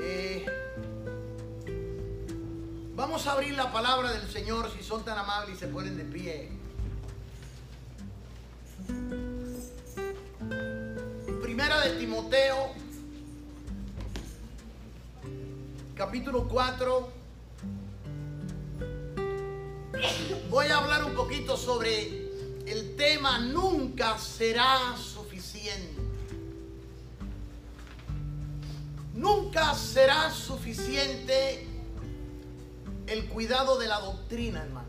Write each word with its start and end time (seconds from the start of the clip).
Eh, 0.00 0.46
vamos 2.94 3.26
a 3.26 3.32
abrir 3.32 3.54
la 3.54 3.72
palabra 3.72 4.12
del 4.12 4.28
Señor 4.30 4.70
si 4.70 4.82
son 4.82 5.04
tan 5.04 5.18
amables 5.18 5.56
y 5.56 5.58
se 5.58 5.66
ponen 5.68 5.96
de 5.96 6.04
pie. 6.04 6.50
Primera 11.42 11.80
de 11.80 11.90
Timoteo, 11.98 12.72
capítulo 15.96 16.46
4. 16.48 17.08
Voy 20.50 20.66
a 20.66 20.78
hablar 20.78 21.04
un 21.04 21.14
poquito 21.14 21.56
sobre 21.56 22.24
el 22.66 22.96
tema 22.96 23.38
nunca 23.40 24.18
será 24.18 24.94
Será 29.76 30.30
suficiente 30.30 31.66
el 33.06 33.26
cuidado 33.26 33.78
de 33.78 33.88
la 33.88 34.00
doctrina, 34.00 34.62
hermano. 34.62 34.88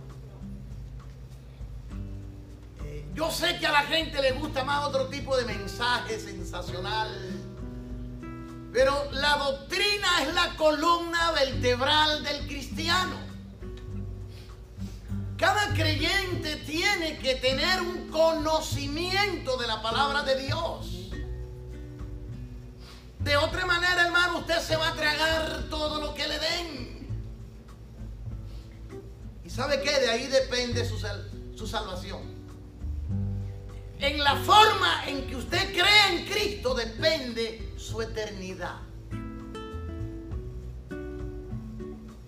Eh, 2.83 3.05
yo 3.13 3.31
sé 3.31 3.57
que 3.59 3.65
a 3.65 3.71
la 3.71 3.83
gente 3.83 4.21
le 4.21 4.33
gusta 4.33 4.63
más 4.63 4.85
otro 4.85 5.07
tipo 5.07 5.35
de 5.37 5.45
mensaje 5.45 6.19
sensacional, 6.19 7.09
pero 8.71 9.11
la 9.11 9.37
doctrina 9.37 10.07
es 10.21 10.33
la 10.33 10.55
columna 10.55 11.31
vertebral 11.31 12.23
del 12.23 12.45
cristiano. 12.47 13.15
Cada 15.37 15.73
creyente 15.73 16.57
tiene 16.57 17.17
que 17.17 17.35
tener 17.35 17.81
un 17.81 18.09
conocimiento 18.09 19.57
de 19.57 19.67
la 19.67 19.81
palabra 19.81 20.23
de 20.23 20.41
Dios. 20.41 20.94
De 23.25 23.35
otra 23.37 23.65
manera, 23.65 24.05
hermano, 24.05 24.37
usted 24.37 24.59
se 24.59 24.75
va 24.75 24.89
a 24.89 24.93
tragar 24.93 25.63
todo 25.67 25.99
lo 25.99 26.13
que 26.13 26.27
le 26.27 26.37
den. 26.37 27.07
¿Y 29.43 29.49
sabe 29.49 29.81
qué? 29.81 29.99
De 29.99 30.11
ahí 30.11 30.27
depende 30.27 30.85
su, 30.85 31.03
su 31.55 31.65
salvación. 31.65 32.21
En 33.99 34.23
la 34.23 34.35
forma 34.35 35.07
en 35.07 35.25
que 35.25 35.37
usted 35.37 35.73
cree 35.73 36.19
en 36.19 36.25
Cristo 36.27 36.75
depende 36.75 37.73
su 37.77 37.99
eternidad. 37.99 38.75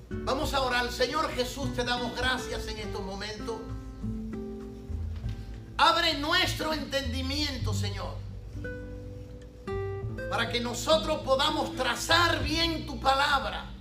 Vamos 0.10 0.52
a 0.56 0.62
orar. 0.62 0.92
Señor 0.92 1.30
Jesús, 1.36 1.76
te 1.76 1.84
damos 1.84 2.18
gracias 2.18 2.68
en 2.70 2.80
estos 2.80 3.06
momentos. 3.06 3.58
Abre 5.78 6.18
nuestro 6.18 6.74
entendimiento, 6.74 7.72
Señor, 7.72 8.16
para 10.38 10.52
que 10.52 10.60
nosotros 10.60 11.22
podamos 11.26 11.76
trazar 11.76 12.44
bien 12.44 12.86
tu 12.86 13.00
palabra, 13.00 13.72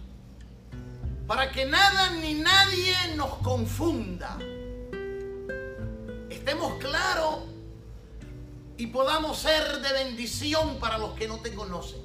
para 1.26 1.52
que 1.52 1.66
nada 1.66 2.12
ni 2.12 2.32
nadie 2.32 2.94
nos 3.14 3.34
confunda. 3.40 4.38
Estemos 6.30 6.78
claros 6.78 7.40
y 8.78 8.86
podamos 8.86 9.36
ser 9.36 9.82
de 9.82 9.92
bendición 9.92 10.78
para 10.78 10.96
los 10.96 11.12
que 11.12 11.28
no 11.28 11.40
te 11.40 11.52
conocen. 11.54 12.00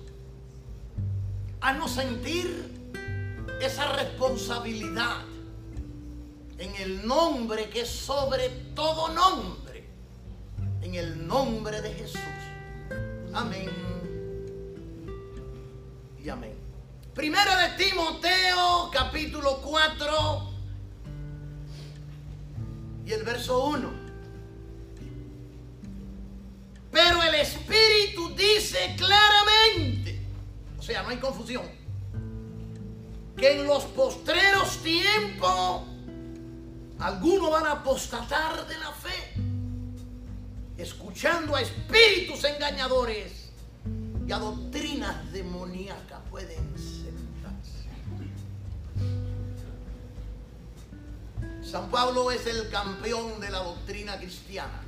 Haznos 1.61 1.91
sentir 1.91 2.91
esa 3.61 3.93
responsabilidad 3.93 5.21
en 6.58 6.75
el 6.75 7.08
nombre 7.08 7.69
que 7.69 7.83
es 7.83 7.89
sobre 7.89 8.49
todo 8.75 9.08
nombre, 9.13 9.88
en 10.81 10.95
el 10.95 11.25
nombre 11.25 11.81
de 11.81 11.93
Jesús. 11.93 12.19
Amén. 13.33 13.90
Y 16.23 16.30
amén. 16.30 16.54
Primera 17.15 17.55
de 17.58 17.83
Timoteo, 17.83 18.92
capítulo 18.93 19.59
4 19.61 20.52
y 23.05 23.11
el 23.11 23.23
verso 23.23 23.65
1. 23.65 23.89
Pero 26.92 27.23
el 27.23 27.36
Espíritu 27.36 28.36
dice 28.36 28.95
claramente, 28.98 30.21
o 30.77 30.83
sea, 30.83 31.02
no 31.02 31.09
hay 31.09 31.17
confusión 31.17 31.64
que 33.36 33.59
en 33.59 33.65
los 33.65 33.86
postreros 33.86 34.77
tiempos 34.83 35.83
algunos 36.99 37.49
van 37.49 37.65
a 37.65 37.71
apostatar 37.71 38.67
de 38.67 38.77
la 38.77 38.92
fe, 38.92 39.33
escuchando 40.77 41.55
a 41.55 41.61
espíritus 41.61 42.43
engañadores 42.43 43.40
y 44.31 44.33
a 44.33 44.39
doctrinas 44.39 45.30
demoníacas 45.33 46.21
pueden 46.30 46.73
sentarse. 46.77 47.83
San 51.61 51.92
Pablo 51.92 52.31
es 52.31 52.47
el 52.47 52.70
campeón 52.70 53.41
de 53.41 53.49
la 53.49 53.58
doctrina 53.58 54.17
cristiana. 54.17 54.83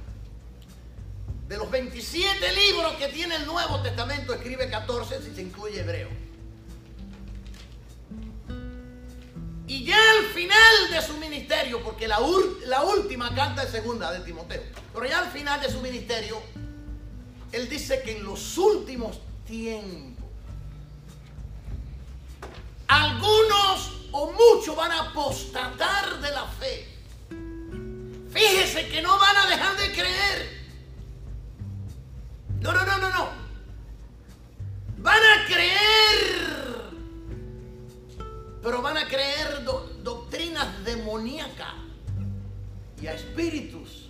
De 1.50 1.58
los 1.58 1.70
27 1.70 2.54
libros 2.54 2.94
que 2.94 3.10
tiene 3.10 3.36
el 3.36 3.46
Nuevo 3.46 3.82
Testamento, 3.82 4.34
escribe 4.34 4.70
14 4.70 5.22
si 5.22 5.36
se 5.36 5.42
incluye 5.42 5.82
hebreo. 5.82 6.08
Y 9.68 9.84
ya 9.84 9.98
al 10.20 10.26
final 10.28 10.90
de 10.90 11.02
su 11.02 11.18
ministerio, 11.18 11.84
porque 11.84 12.08
la, 12.08 12.18
la 12.68 12.84
última 12.84 13.36
carta 13.36 13.64
es 13.64 13.72
segunda 13.72 14.10
de 14.10 14.22
Timoteo, 14.22 14.64
pero 14.94 15.06
ya 15.06 15.20
al 15.20 15.32
final 15.32 15.60
de 15.60 15.70
su 15.70 15.82
ministerio, 15.82 16.42
él 17.52 17.68
dice 17.68 18.02
que 18.04 18.16
en 18.16 18.24
los 18.24 18.58
últimos 18.58 19.20
tiempos, 19.46 20.26
algunos 22.88 24.08
o 24.12 24.32
muchos 24.32 24.76
van 24.76 24.92
a 24.92 25.10
apostatar 25.10 26.20
de 26.22 26.32
la 26.32 26.46
fe. 26.48 26.88
Fíjese 28.32 28.88
que 28.90 29.02
no 29.02 29.18
van 29.20 29.38
a 29.38 29.48
dejar 29.48 29.78
de 29.78 29.92
creer. 29.92 30.64
No, 32.62 32.74
no, 32.74 32.86
no, 32.86 32.98
no, 32.98 33.10
no. 33.10 33.30
Van 34.98 35.20
a 35.20 35.46
creer 35.46 36.54
pero 38.64 38.82
van 38.82 38.98
a 38.98 39.08
creer 39.08 39.66
doctrinas 40.04 40.86
demoníacas 40.86 41.74
y 43.02 43.08
a 43.08 43.14
espíritus 43.14 44.10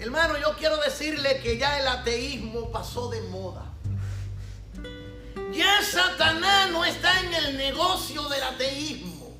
Hermano, 0.00 0.38
yo 0.38 0.56
quiero 0.56 0.78
decirle 0.78 1.40
que 1.42 1.58
ya 1.58 1.78
el 1.78 1.86
ateísmo 1.86 2.72
pasó 2.72 3.10
de 3.10 3.20
moda. 3.20 3.66
Ya 5.52 5.82
Satanás 5.82 6.70
no 6.70 6.86
está 6.86 7.20
en 7.20 7.34
el 7.34 7.58
negocio 7.58 8.26
del 8.30 8.42
ateísmo. 8.42 9.36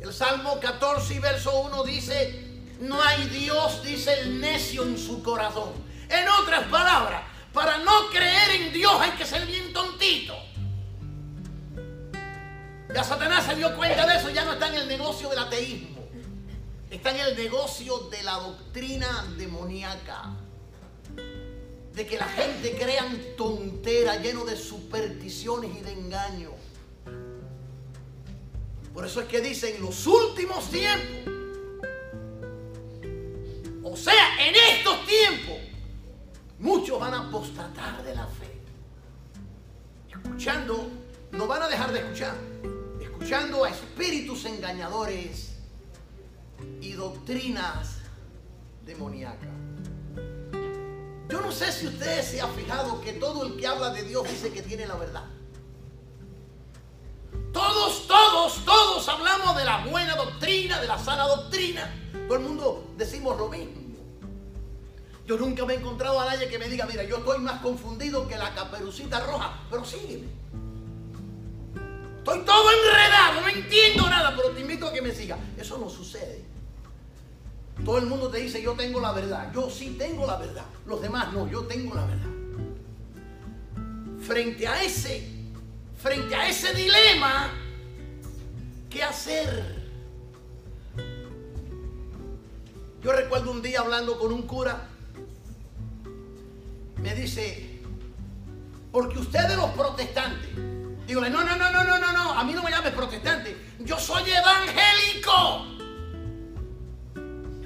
El 0.00 0.14
Salmo 0.14 0.60
14 0.60 1.14
y 1.14 1.18
verso 1.18 1.60
1 1.62 1.82
dice, 1.82 2.62
no 2.78 3.02
hay 3.02 3.26
Dios, 3.28 3.82
dice 3.82 4.20
el 4.20 4.40
necio 4.40 4.84
en 4.84 4.96
su 4.96 5.20
corazón. 5.20 5.72
En 6.08 6.28
otras 6.28 6.68
palabras, 6.68 7.22
para 7.52 7.78
no 7.78 8.10
creer 8.10 8.62
en 8.62 8.72
Dios 8.72 8.94
hay 9.00 9.10
que 9.12 9.26
ser 9.26 9.44
bien 9.44 9.72
tontito. 9.72 10.36
Ya 12.94 13.02
Satanás 13.02 13.44
se 13.44 13.56
dio 13.56 13.76
cuenta 13.76 14.06
de 14.06 14.18
eso, 14.18 14.30
ya 14.30 14.44
no 14.44 14.52
está 14.52 14.68
en 14.68 14.74
el 14.74 14.86
negocio 14.88 15.28
del 15.28 15.40
ateísmo. 15.40 15.99
Está 16.90 17.10
en 17.10 17.20
el 17.20 17.36
negocio 17.36 17.98
de 18.10 18.22
la 18.22 18.34
doctrina 18.34 19.32
demoníaca. 19.36 20.36
De 21.94 22.06
que 22.06 22.16
la 22.16 22.26
gente 22.26 22.76
crean 22.78 23.18
tontera, 23.36 24.16
lleno 24.16 24.44
de 24.44 24.56
supersticiones 24.56 25.70
y 25.76 25.80
de 25.80 25.92
engaño. 25.92 26.50
Por 28.92 29.06
eso 29.06 29.20
es 29.20 29.28
que 29.28 29.40
dice 29.40 29.76
en 29.76 29.82
los 29.82 30.06
últimos 30.06 30.68
tiempos. 30.70 31.34
O 33.82 33.96
sea, 33.96 34.46
en 34.46 34.54
estos 34.54 35.06
tiempos 35.06 35.70
Muchos 36.60 37.00
van 37.00 37.14
a 37.14 37.20
apostatar 37.20 38.04
de 38.04 38.14
la 38.14 38.26
fe. 38.26 38.60
Escuchando, 40.10 40.90
no 41.32 41.46
van 41.46 41.62
a 41.62 41.68
dejar 41.68 41.90
de 41.90 42.00
escuchar. 42.00 42.34
Escuchando 43.00 43.64
a 43.64 43.70
espíritus 43.70 44.44
engañadores 44.44 45.49
y 46.80 46.92
doctrinas 46.92 47.98
demoníacas. 48.84 49.48
Yo 51.28 51.40
no 51.40 51.52
sé 51.52 51.70
si 51.70 51.86
usted 51.86 52.22
se 52.22 52.40
ha 52.40 52.48
fijado 52.48 53.00
que 53.00 53.12
todo 53.14 53.46
el 53.46 53.56
que 53.56 53.66
habla 53.66 53.90
de 53.90 54.02
Dios 54.02 54.28
dice 54.28 54.50
que 54.50 54.62
tiene 54.62 54.86
la 54.86 54.96
verdad. 54.96 55.24
Todos, 57.52 58.06
todos, 58.06 58.64
todos 58.64 59.08
hablamos 59.08 59.56
de 59.56 59.64
la 59.64 59.86
buena 59.86 60.16
doctrina, 60.16 60.80
de 60.80 60.88
la 60.88 60.98
sana 60.98 61.26
doctrina. 61.26 61.94
Todo 62.26 62.38
el 62.38 62.44
mundo 62.44 62.92
decimos 62.96 63.38
lo 63.38 63.48
mismo. 63.48 63.80
Yo 65.26 65.36
nunca 65.36 65.64
me 65.64 65.74
he 65.74 65.76
encontrado 65.76 66.18
a 66.18 66.24
nadie 66.24 66.48
que 66.48 66.58
me 66.58 66.68
diga, 66.68 66.86
mira, 66.86 67.04
yo 67.04 67.18
estoy 67.18 67.38
más 67.38 67.60
confundido 67.60 68.26
que 68.26 68.36
la 68.36 68.52
caperucita 68.52 69.20
roja, 69.20 69.60
pero 69.70 69.84
sígueme. 69.84 70.26
Estoy 72.18 72.40
todo 72.44 72.70
enredado, 72.70 73.40
no 73.40 73.48
entiendo 73.48 74.10
nada, 74.10 74.34
pero 74.34 74.50
te 74.50 74.60
invito 74.60 74.88
a 74.88 74.92
que 74.92 75.00
me 75.00 75.12
siga. 75.14 75.38
Eso 75.56 75.78
no 75.78 75.88
sucede. 75.88 76.49
Todo 77.84 77.98
el 77.98 78.06
mundo 78.06 78.28
te 78.28 78.38
dice, 78.38 78.62
yo 78.62 78.74
tengo 78.74 79.00
la 79.00 79.12
verdad. 79.12 79.50
Yo 79.54 79.70
sí 79.70 79.96
tengo 79.98 80.26
la 80.26 80.36
verdad. 80.36 80.64
Los 80.86 81.00
demás 81.00 81.32
no, 81.32 81.48
yo 81.48 81.62
tengo 81.64 81.94
la 81.94 82.04
verdad. 82.04 82.30
Frente 84.20 84.68
a 84.68 84.82
ese, 84.82 85.28
frente 85.96 86.34
a 86.34 86.48
ese 86.48 86.74
dilema, 86.74 87.50
¿qué 88.88 89.02
hacer? 89.02 89.80
Yo 93.02 93.12
recuerdo 93.12 93.50
un 93.50 93.62
día 93.62 93.80
hablando 93.80 94.18
con 94.18 94.30
un 94.30 94.42
cura, 94.42 94.88
me 97.02 97.14
dice, 97.14 97.80
porque 98.92 99.18
ustedes 99.18 99.56
los 99.56 99.70
protestantes, 99.70 100.50
digo, 101.06 101.22
no, 101.22 101.30
no, 101.30 101.56
no, 101.56 101.56
no, 101.56 101.84
no, 101.84 101.98
no, 101.98 102.12
no, 102.12 102.32
a 102.38 102.44
mí 102.44 102.52
no 102.52 102.62
me 102.62 102.70
llames 102.70 102.92
protestante, 102.92 103.56
yo 103.78 103.98
soy 103.98 104.30
evangélico. 104.30 105.79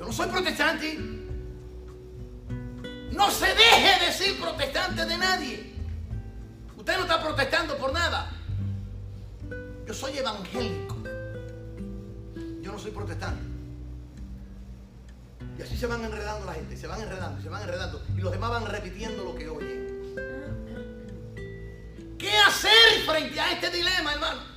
No 0.04 0.12
soy 0.12 0.28
protestante. 0.28 0.98
No 3.12 3.30
se 3.30 3.46
deje 3.46 4.06
decir 4.06 4.38
protestante 4.38 5.06
de 5.06 5.16
nadie. 5.16 5.74
Usted 6.76 6.96
no 6.96 7.02
está 7.02 7.22
protestando 7.22 7.76
por 7.78 7.92
nada. 7.92 8.30
Yo 9.86 9.94
soy 9.94 10.18
evangélico. 10.18 10.96
Yo 12.60 12.72
no 12.72 12.78
soy 12.78 12.90
protestante. 12.90 13.42
Y 15.58 15.62
así 15.62 15.76
se 15.76 15.86
van 15.86 16.04
enredando 16.04 16.44
la 16.46 16.54
gente, 16.54 16.76
se 16.76 16.86
van 16.86 17.00
enredando, 17.00 17.40
se 17.40 17.48
van 17.48 17.62
enredando. 17.62 18.02
Y 18.16 18.20
los 18.20 18.32
demás 18.32 18.50
van 18.50 18.66
repitiendo 18.66 19.24
lo 19.24 19.34
que 19.34 19.48
oyen. 19.48 19.84
¿Qué 22.18 22.36
hacer 22.46 23.00
frente 23.06 23.40
a 23.40 23.52
este 23.52 23.70
dilema, 23.70 24.12
hermano? 24.12 24.53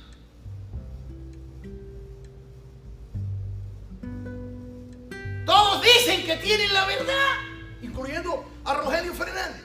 Que 6.28 6.36
tienen 6.36 6.70
la 6.74 6.84
verdad, 6.84 7.36
incluyendo 7.80 8.44
a 8.62 8.74
Rogelio 8.74 9.14
Fernández. 9.14 9.64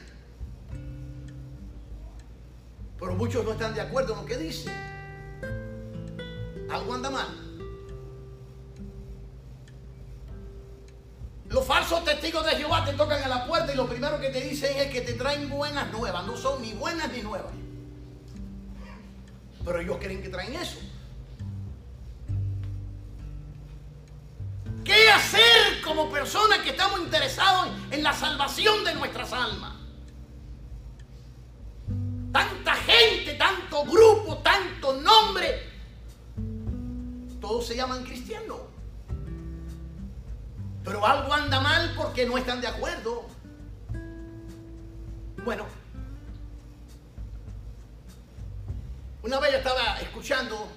Pero 2.97 3.15
muchos 3.15 3.43
no 3.43 3.51
están 3.51 3.73
de 3.73 3.81
acuerdo 3.81 4.13
en 4.13 4.19
lo 4.19 4.25
que 4.25 4.37
dicen. 4.37 4.73
Algo 6.71 6.93
anda 6.93 7.09
mal. 7.09 7.27
Los 11.49 11.65
falsos 11.65 12.05
testigos 12.05 12.45
de 12.45 12.51
Jehová 12.51 12.85
te 12.85 12.93
tocan 12.93 13.21
a 13.21 13.27
la 13.27 13.45
puerta 13.45 13.73
y 13.73 13.75
lo 13.75 13.85
primero 13.85 14.17
que 14.21 14.29
te 14.29 14.39
dicen 14.39 14.77
es 14.77 14.89
que 14.89 15.01
te 15.01 15.15
traen 15.15 15.49
buenas 15.49 15.91
nuevas. 15.91 16.25
No 16.25 16.37
son 16.37 16.61
ni 16.61 16.71
buenas 16.71 17.11
ni 17.11 17.21
nuevas. 17.21 17.51
Pero 19.65 19.79
ellos 19.81 19.97
creen 19.99 20.21
que 20.21 20.29
traen 20.29 20.53
eso. 20.53 20.79
Como 25.83 26.09
personas 26.09 26.59
que 26.59 26.71
estamos 26.71 26.99
interesados 26.99 27.69
en 27.91 28.03
la 28.03 28.13
salvación 28.13 28.83
de 28.83 28.93
nuestras 28.95 29.31
almas? 29.33 29.73
Tanta 32.31 32.73
gente, 32.75 33.35
tanto 33.35 33.83
grupo, 33.85 34.37
tanto 34.37 34.93
nombre. 34.93 35.69
Todos 37.39 37.67
se 37.67 37.75
llaman 37.75 38.03
cristianos. 38.03 38.61
Pero 40.83 41.05
algo 41.05 41.31
anda 41.33 41.59
mal 41.59 41.93
porque 41.95 42.25
no 42.25 42.37
están 42.37 42.59
de 42.59 42.67
acuerdo. 42.67 43.25
Bueno, 45.43 45.65
una 49.21 49.39
vez 49.39 49.51
yo 49.51 49.57
estaba 49.57 49.99
escuchando, 49.99 50.67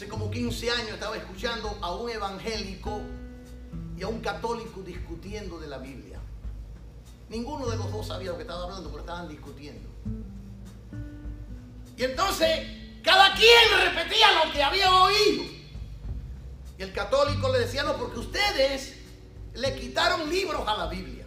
hace 0.00 0.08
como 0.08 0.30
15 0.30 0.70
años 0.70 0.92
estaba 0.92 1.14
escuchando 1.14 1.76
a 1.82 1.94
un 1.94 2.08
evangélico 2.08 3.02
y 3.98 4.02
a 4.02 4.08
un 4.08 4.22
católico 4.22 4.80
discutiendo 4.80 5.58
de 5.58 5.66
la 5.66 5.76
Biblia. 5.76 6.18
Ninguno 7.28 7.68
de 7.68 7.76
los 7.76 7.92
dos 7.92 8.06
sabía 8.06 8.30
lo 8.30 8.38
que 8.38 8.44
estaba 8.44 8.64
hablando, 8.64 8.88
pero 8.88 9.00
estaban 9.00 9.28
discutiendo. 9.28 9.90
Y 11.98 12.02
entonces 12.02 12.66
cada 13.04 13.34
quien 13.34 13.94
repetía 13.94 14.42
lo 14.42 14.50
que 14.50 14.62
había 14.62 14.90
oído. 15.02 15.44
Y 16.78 16.82
el 16.82 16.94
católico 16.94 17.52
le 17.52 17.58
decía, 17.58 17.82
no, 17.82 17.98
porque 17.98 18.20
ustedes 18.20 18.96
le 19.52 19.74
quitaron 19.78 20.30
libros 20.30 20.66
a 20.66 20.78
la 20.78 20.86
Biblia. 20.86 21.26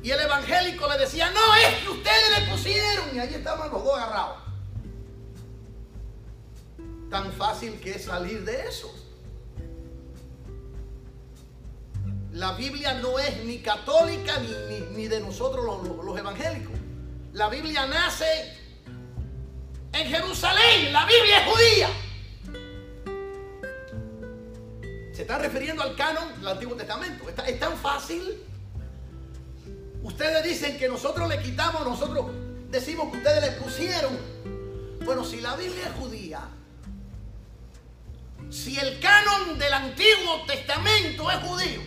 Y 0.00 0.10
el 0.12 0.20
evangélico 0.20 0.88
le 0.88 0.96
decía, 0.96 1.28
no, 1.32 1.56
es 1.56 1.82
que 1.82 1.88
ustedes 1.88 2.38
le 2.38 2.52
pusieron. 2.52 3.16
Y 3.16 3.18
ahí 3.18 3.34
estaban 3.34 3.68
los 3.68 3.82
dos 3.82 3.98
agarrados. 3.98 4.49
Tan 7.10 7.32
fácil 7.32 7.80
que 7.80 7.92
es 7.92 8.04
salir 8.04 8.44
de 8.44 8.68
eso. 8.68 8.94
La 12.32 12.52
Biblia 12.52 12.94
no 12.94 13.18
es 13.18 13.44
ni 13.44 13.58
católica 13.58 14.38
ni, 14.38 14.80
ni, 14.96 15.08
de 15.08 15.18
nosotros 15.20 15.64
los, 15.64 15.82
los, 15.88 16.04
los 16.04 16.16
evangélicos. 16.16 16.72
La 17.32 17.48
Biblia 17.48 17.86
nace 17.86 18.24
en 19.92 20.08
Jerusalén. 20.08 20.92
La 20.92 21.06
Biblia 21.06 21.40
es 21.40 21.52
judía. 21.52 21.88
Se 25.12 25.22
está 25.22 25.38
refiriendo 25.38 25.82
al 25.82 25.96
canon 25.96 26.38
del 26.38 26.48
Antiguo 26.48 26.76
Testamento. 26.76 27.28
Está, 27.28 27.48
es 27.48 27.58
tan 27.58 27.76
fácil. 27.76 28.40
Ustedes 30.02 30.44
dicen 30.44 30.78
que 30.78 30.88
nosotros 30.88 31.28
le 31.28 31.42
quitamos, 31.42 31.84
nosotros 31.84 32.26
decimos 32.70 33.10
que 33.10 33.18
ustedes 33.18 33.42
le 33.42 33.50
pusieron. 33.60 34.16
Bueno, 35.04 35.24
si 35.24 35.40
la 35.40 35.56
Biblia 35.56 35.88
es 35.88 35.92
judía, 35.94 36.40
si 38.50 38.76
el 38.78 38.98
canon 38.98 39.58
del 39.58 39.72
Antiguo 39.72 40.44
Testamento 40.46 41.30
es 41.30 41.38
judío, 41.38 41.80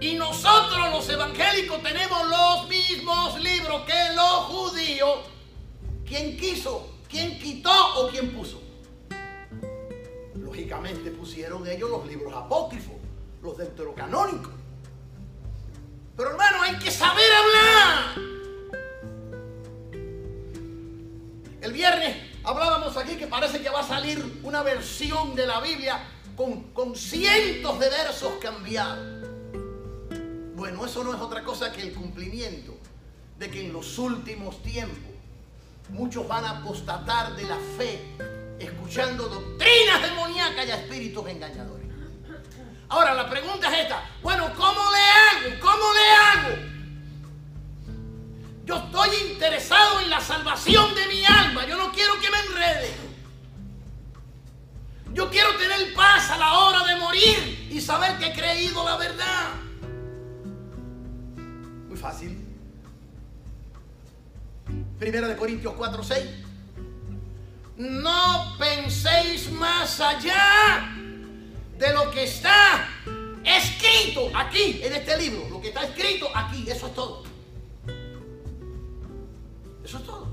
y 0.00 0.14
nosotros 0.14 0.90
los 0.90 1.08
evangélicos 1.10 1.82
tenemos 1.82 2.26
los 2.26 2.68
mismos 2.68 3.38
libros 3.38 3.82
que 3.82 4.14
los 4.14 4.44
judíos, 4.46 5.18
¿quién 6.06 6.38
quiso? 6.38 6.94
¿Quién 7.08 7.38
quitó 7.38 8.00
o 8.00 8.08
quién 8.08 8.32
puso? 8.32 8.62
Lógicamente 10.36 11.10
pusieron 11.10 11.66
ellos 11.66 11.90
los 11.90 12.06
libros 12.06 12.32
apócrifos, 12.34 12.94
los 13.42 13.58
deuterocanónicos. 13.58 14.52
Pero 16.16 16.30
hermano, 16.30 16.62
hay 16.62 16.78
que 16.78 16.90
saber 16.90 17.30
hablar. 17.32 18.14
El 21.60 21.72
viernes 21.72 22.29
hablábamos 22.44 22.96
aquí 22.96 23.16
que 23.16 23.26
parece 23.26 23.60
que 23.60 23.70
va 23.70 23.80
a 23.80 23.86
salir 23.86 24.40
una 24.42 24.62
versión 24.62 25.34
de 25.34 25.46
la 25.46 25.60
Biblia 25.60 26.00
con, 26.36 26.72
con 26.72 26.96
cientos 26.96 27.78
de 27.78 27.88
versos 27.88 28.32
cambiados. 28.40 29.20
Bueno, 30.54 30.84
eso 30.84 31.02
no 31.04 31.14
es 31.14 31.20
otra 31.20 31.42
cosa 31.42 31.72
que 31.72 31.82
el 31.82 31.94
cumplimiento 31.94 32.76
de 33.38 33.50
que 33.50 33.64
en 33.64 33.72
los 33.72 33.98
últimos 33.98 34.62
tiempos 34.62 34.98
muchos 35.88 36.28
van 36.28 36.44
a 36.44 36.50
apostatar 36.58 37.34
de 37.34 37.44
la 37.44 37.56
fe 37.76 38.00
escuchando 38.58 39.28
doctrinas 39.28 40.02
demoníacas 40.02 40.66
y 40.66 40.70
a 40.70 40.76
espíritus 40.76 41.26
engañadores. 41.28 41.86
Ahora 42.88 43.14
la 43.14 43.30
pregunta 43.30 43.72
es 43.72 43.84
esta, 43.84 44.04
bueno, 44.22 44.50
¿cómo 44.56 44.80
le 44.92 45.48
hago? 45.48 45.60
¿Cómo 45.60 45.94
le 45.94 46.10
hago? 46.10 46.69
Yo 48.70 48.76
estoy 48.76 49.32
interesado 49.32 49.98
en 49.98 50.10
la 50.10 50.20
salvación 50.20 50.94
de 50.94 51.04
mi 51.08 51.24
alma, 51.24 51.66
yo 51.66 51.76
no 51.76 51.90
quiero 51.90 52.12
que 52.20 52.30
me 52.30 52.38
enrede. 52.38 52.94
Yo 55.12 55.28
quiero 55.28 55.56
tener 55.56 55.92
paz 55.92 56.30
a 56.30 56.38
la 56.38 56.56
hora 56.56 56.86
de 56.86 56.94
morir 56.94 57.66
y 57.68 57.80
saber 57.80 58.16
que 58.18 58.26
he 58.26 58.32
creído 58.32 58.84
la 58.84 58.96
verdad. 58.96 59.48
Muy 61.88 61.98
fácil. 61.98 62.46
Primera 65.00 65.26
de 65.26 65.34
Corintios 65.34 65.74
4, 65.76 66.04
6. 66.04 66.26
No 67.76 68.56
penséis 68.56 69.50
más 69.50 70.00
allá 70.00 70.94
de 71.76 71.92
lo 71.92 72.08
que 72.12 72.22
está 72.22 72.88
escrito 73.42 74.30
aquí 74.32 74.78
en 74.80 74.92
este 74.92 75.18
libro. 75.18 75.48
Lo 75.50 75.60
que 75.60 75.70
está 75.70 75.82
escrito 75.82 76.28
aquí, 76.32 76.70
eso 76.70 76.86
es 76.86 76.94
todo. 76.94 77.29
Eso 79.90 79.98
es 79.98 80.04
todo. 80.04 80.28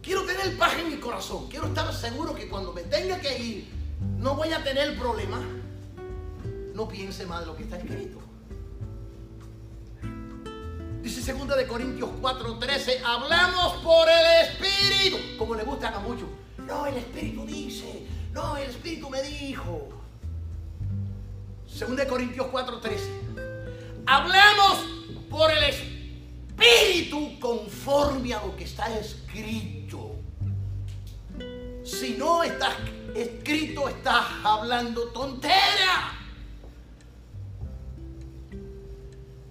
Quiero 0.00 0.22
tener 0.22 0.56
paz 0.56 0.74
en 0.78 0.88
mi 0.88 0.98
corazón. 0.98 1.48
Quiero 1.48 1.66
estar 1.66 1.92
seguro 1.92 2.32
que 2.32 2.48
cuando 2.48 2.72
me 2.72 2.82
tenga 2.82 3.18
que 3.20 3.36
ir, 3.36 3.68
no 4.18 4.36
voy 4.36 4.52
a 4.52 4.62
tener 4.62 4.96
problemas. 4.96 5.40
No 6.74 6.86
piense 6.86 7.26
más 7.26 7.40
de 7.40 7.46
lo 7.46 7.56
que 7.56 7.64
está 7.64 7.76
escrito. 7.78 8.20
Dice 11.02 11.32
2 11.32 11.56
de 11.56 11.66
Corintios 11.66 12.10
4:13, 12.22 13.02
hablamos 13.04 13.82
por 13.82 14.06
el 14.08 14.46
Espíritu, 14.46 15.36
como 15.36 15.56
le 15.56 15.64
gustan 15.64 15.92
a 15.94 15.98
muchos. 15.98 16.28
No, 16.58 16.86
el 16.86 16.98
Espíritu 16.98 17.44
dice, 17.46 18.06
no, 18.32 18.56
el 18.56 18.70
Espíritu 18.70 19.10
me 19.10 19.20
dijo. 19.22 19.88
2 21.80 21.96
de 21.96 22.06
Corintios 22.06 22.46
4:13, 22.46 24.04
hablamos 24.06 24.78
por 25.28 25.50
el 25.50 25.64
Espíritu 25.64 25.95
conforme 27.40 28.34
a 28.34 28.44
lo 28.44 28.56
que 28.56 28.64
está 28.64 28.86
escrito. 28.98 30.16
Si 31.84 32.16
no 32.18 32.42
estás 32.42 32.74
escrito, 33.14 33.88
estás 33.88 34.24
hablando 34.42 35.08
tontera. 35.08 36.12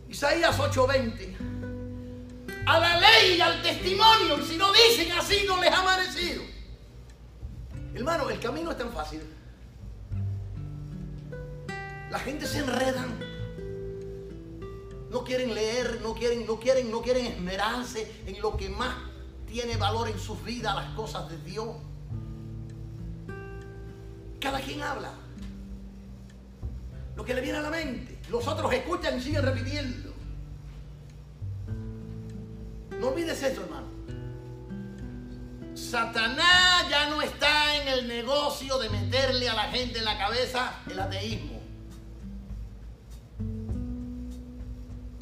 Isaías 0.10 0.58
8:20. 0.60 1.36
A 2.66 2.80
la 2.80 3.00
ley 3.00 3.38
y 3.38 3.42
al 3.42 3.62
testimonio, 3.62 4.40
y 4.40 4.44
si 4.44 4.58
no 4.58 4.74
dicen 4.74 5.12
así, 5.14 5.46
no 5.48 5.62
les 5.62 5.72
ha 5.72 5.84
merecido. 5.84 6.44
Hermano, 7.94 8.30
el 8.30 8.40
camino 8.40 8.72
es 8.72 8.78
tan 8.78 8.92
fácil. 8.92 9.22
La 12.10 12.20
gente 12.20 12.46
se 12.48 12.60
enredan. 12.60 13.25
No 15.16 15.24
quieren 15.24 15.56
leer, 15.56 16.02
no 16.02 16.14
quieren, 16.14 16.46
no 16.46 16.60
quieren, 16.60 16.92
no 16.92 17.02
quieren 17.02 17.26
esmerarse 17.28 18.22
en 18.26 18.42
lo 18.42 18.58
que 18.58 18.68
más 18.68 18.98
tiene 19.48 19.78
valor 19.78 20.10
en 20.10 20.20
sus 20.20 20.44
vidas, 20.44 20.76
las 20.76 20.90
cosas 20.90 21.30
de 21.30 21.38
Dios. 21.38 21.70
Cada 24.42 24.60
quien 24.60 24.82
habla. 24.82 25.14
Lo 27.16 27.24
que 27.24 27.34
le 27.34 27.40
viene 27.40 27.60
a 27.60 27.62
la 27.62 27.70
mente. 27.70 28.20
Los 28.30 28.46
otros 28.46 28.74
escuchan 28.74 29.18
y 29.18 29.22
siguen 29.22 29.44
repitiendo. 29.44 30.12
No 33.00 33.08
olvides 33.08 33.42
eso, 33.42 33.62
hermano. 33.62 33.88
Satanás 35.76 36.90
ya 36.90 37.10
no 37.10 37.22
está 37.22 37.78
en 37.78 37.88
el 37.88 38.08
negocio 38.10 38.78
de 38.80 38.90
meterle 38.90 39.48
a 39.48 39.54
la 39.54 39.72
gente 39.72 40.00
en 40.00 40.04
la 40.04 40.18
cabeza 40.18 40.82
el 40.90 41.00
ateísmo. 41.00 41.55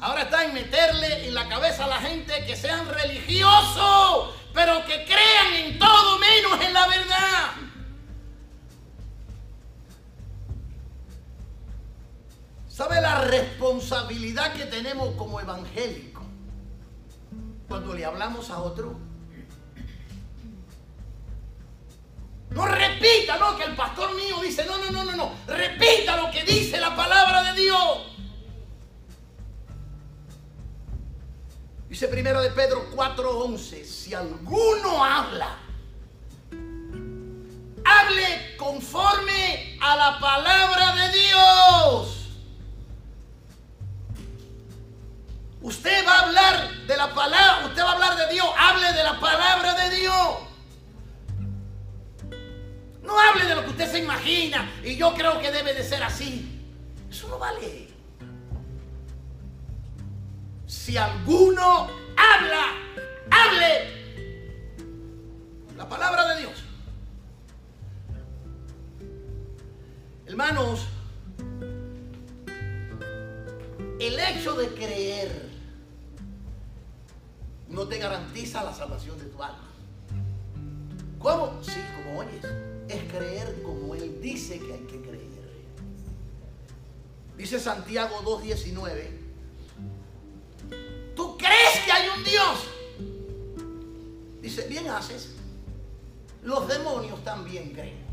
Ahora 0.04 0.24
está 0.24 0.44
en 0.44 0.52
meterle 0.52 1.28
en 1.28 1.34
la 1.34 1.48
cabeza 1.48 1.86
a 1.86 1.88
la 1.88 1.96
gente 1.98 2.44
que 2.44 2.54
sean 2.56 2.86
religiosos, 2.86 4.34
pero 4.52 4.84
que 4.84 5.02
crean 5.06 5.54
en 5.54 5.78
todo 5.78 6.18
menos 6.18 6.60
en 6.60 6.74
la 6.74 6.86
verdad. 6.86 7.50
¿Sabe 12.68 13.00
la 13.00 13.22
responsabilidad 13.22 14.52
que 14.52 14.66
tenemos 14.66 15.16
como 15.16 15.40
evangélicos 15.40 16.24
cuando 17.66 17.94
le 17.94 18.04
hablamos 18.04 18.50
a 18.50 18.58
otro? 18.58 19.00
No 22.50 22.66
repita, 22.66 23.38
no, 23.38 23.56
que 23.56 23.64
el 23.64 23.74
pastor 23.74 24.14
mío 24.14 24.38
dice, 24.42 24.66
no, 24.66 24.76
no, 24.76 24.90
no, 24.90 25.02
no, 25.02 25.16
no. 25.16 25.32
Repita 25.46 26.18
lo 26.18 26.30
que 26.30 26.44
dice 26.44 26.78
la 26.78 26.94
palabra 26.94 27.54
de 27.54 27.62
Dios. 27.62 28.13
Dice 31.88 32.08
primero 32.08 32.40
de 32.40 32.50
Pedro 32.50 32.90
4:11, 32.94 33.84
si 33.84 34.14
alguno 34.14 35.04
habla, 35.04 35.58
hable 37.84 38.56
conforme 38.56 39.78
a 39.80 39.96
la 39.96 40.18
palabra 40.18 40.94
de 40.96 41.18
Dios. 41.18 42.20
Usted 45.60 46.06
va 46.06 46.18
a 46.18 46.20
hablar 46.26 46.86
de 46.86 46.96
la 46.96 47.14
palabra, 47.14 47.66
usted 47.66 47.82
va 47.82 47.90
a 47.90 47.92
hablar 47.92 48.16
de 48.16 48.34
Dios, 48.34 48.46
hable 48.58 48.92
de 48.92 49.02
la 49.02 49.20
palabra 49.20 49.74
de 49.74 49.96
Dios. 49.96 50.36
No 53.02 53.18
hable 53.18 53.44
de 53.44 53.54
lo 53.54 53.64
que 53.64 53.70
usted 53.70 53.90
se 53.90 53.98
imagina 53.98 54.70
y 54.82 54.96
yo 54.96 55.14
creo 55.14 55.40
que 55.40 55.50
debe 55.50 55.74
de 55.74 55.82
ser 55.82 56.02
así. 56.02 56.50
Eso 57.10 57.28
no 57.28 57.38
vale. 57.38 57.93
Si 60.84 60.98
alguno 60.98 61.88
habla, 62.14 62.74
hable 63.30 63.88
la 65.78 65.88
palabra 65.88 66.34
de 66.34 66.40
Dios. 66.40 66.62
Hermanos, 70.26 70.84
el 73.98 74.20
hecho 74.20 74.56
de 74.56 74.74
creer 74.74 75.48
no 77.70 77.88
te 77.88 77.96
garantiza 77.96 78.62
la 78.62 78.74
salvación 78.74 79.18
de 79.18 79.24
tu 79.24 79.42
alma. 79.42 79.70
¿Cómo? 81.18 81.62
Sí, 81.62 81.80
como 81.96 82.18
oyes. 82.18 82.44
Es 82.90 83.10
creer 83.10 83.62
como 83.62 83.94
Él 83.94 84.20
dice 84.20 84.58
que 84.58 84.74
hay 84.74 84.80
que 84.80 85.00
creer. 85.00 85.24
Dice 87.38 87.58
Santiago 87.58 88.20
2.19. 88.22 89.23
¿Tú 91.14 91.36
crees 91.38 91.80
que 91.84 91.92
hay 91.92 92.08
un 92.16 92.24
Dios? 92.24 92.68
Dice, 94.40 94.66
bien 94.68 94.88
haces. 94.88 95.34
Los 96.42 96.68
demonios 96.68 97.22
también 97.24 97.70
creen. 97.70 98.04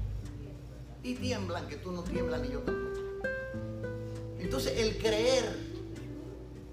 Y 1.04 1.16
tiemblan, 1.16 1.68
que 1.68 1.78
tú 1.78 1.92
no 1.92 2.04
tiemblas 2.04 2.42
ni 2.42 2.50
yo 2.50 2.60
tampoco. 2.60 3.02
Entonces 4.40 4.78
el 4.78 4.98
creer 4.98 5.58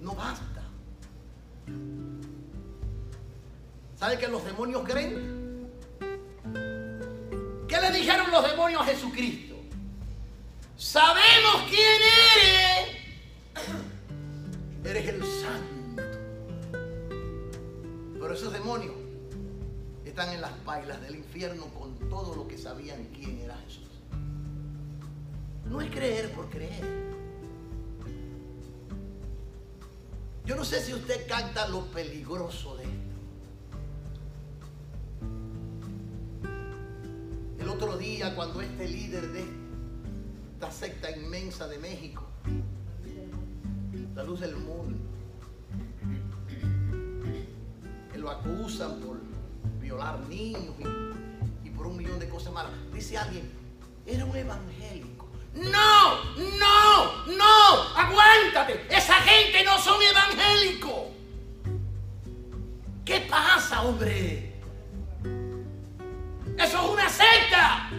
no 0.01 0.15
basta. 0.15 0.65
¿Sabe 3.99 4.19
que 4.19 4.29
los 4.29 4.45
demonios 4.45 4.83
creen? 4.87 5.71
¿Qué 7.67 7.81
le 7.81 7.91
dijeron 7.91 8.31
los 8.31 8.49
demonios 8.49 8.83
a 8.83 8.85
Jesucristo? 8.85 9.57
Sabemos 10.77 11.65
quién 11.69 12.01
eres. 12.37 12.97
Eres 14.85 15.09
el 15.09 15.21
santo. 15.23 15.78
Pero 18.29 18.39
esos 18.39 18.53
demonios 18.53 18.93
están 20.05 20.29
en 20.35 20.43
las 20.43 20.53
pailas 20.59 21.01
del 21.01 21.17
infierno 21.17 21.65
con 21.69 21.95
todo 22.11 22.35
lo 22.35 22.47
que 22.47 22.59
sabían 22.59 23.09
quién 23.15 23.39
era 23.39 23.57
Jesús. 23.65 23.89
No 25.65 25.81
es 25.81 25.91
creer 25.91 26.31
por 26.33 26.51
creer. 26.51 26.85
Yo 30.45 30.57
no 30.57 30.63
sé 30.63 30.83
si 30.83 30.93
usted 30.93 31.27
capta 31.27 31.69
lo 31.69 31.87
peligroso 31.87 32.77
de 32.77 32.85
esto. 32.85 33.17
El 37.61 37.69
otro 37.71 37.97
día 37.97 38.37
cuando 38.37 38.61
este 38.61 38.89
líder 38.89 39.27
de 39.33 39.47
esta 40.53 40.71
secta 40.71 41.11
inmensa 41.17 41.67
de 41.67 41.79
México, 41.79 42.27
la 44.15 44.23
luz 44.23 44.41
del 44.41 44.55
mundo, 44.55 44.98
acusan 48.31 49.01
por 49.01 49.21
violar 49.81 50.21
niños 50.29 50.75
y, 50.79 51.69
y 51.69 51.71
por 51.71 51.87
un 51.87 51.97
millón 51.97 52.19
de 52.19 52.29
cosas 52.29 52.53
malas, 52.53 52.73
dice 52.93 53.17
alguien, 53.19 53.51
era 54.07 54.25
un 54.25 54.37
evangélico. 54.37 55.29
No, 55.55 56.25
no, 56.37 57.27
no, 57.27 57.97
aguántate. 57.97 58.87
Esa 58.91 59.15
gente 59.15 59.65
no 59.65 59.79
son 59.79 60.01
evangélicos. 60.03 61.09
¿Qué 63.05 63.21
pasa, 63.29 63.83
hombre? 63.83 64.55
Eso 66.59 66.83
es 66.83 66.91
una 66.91 67.09
secta. 67.09 67.91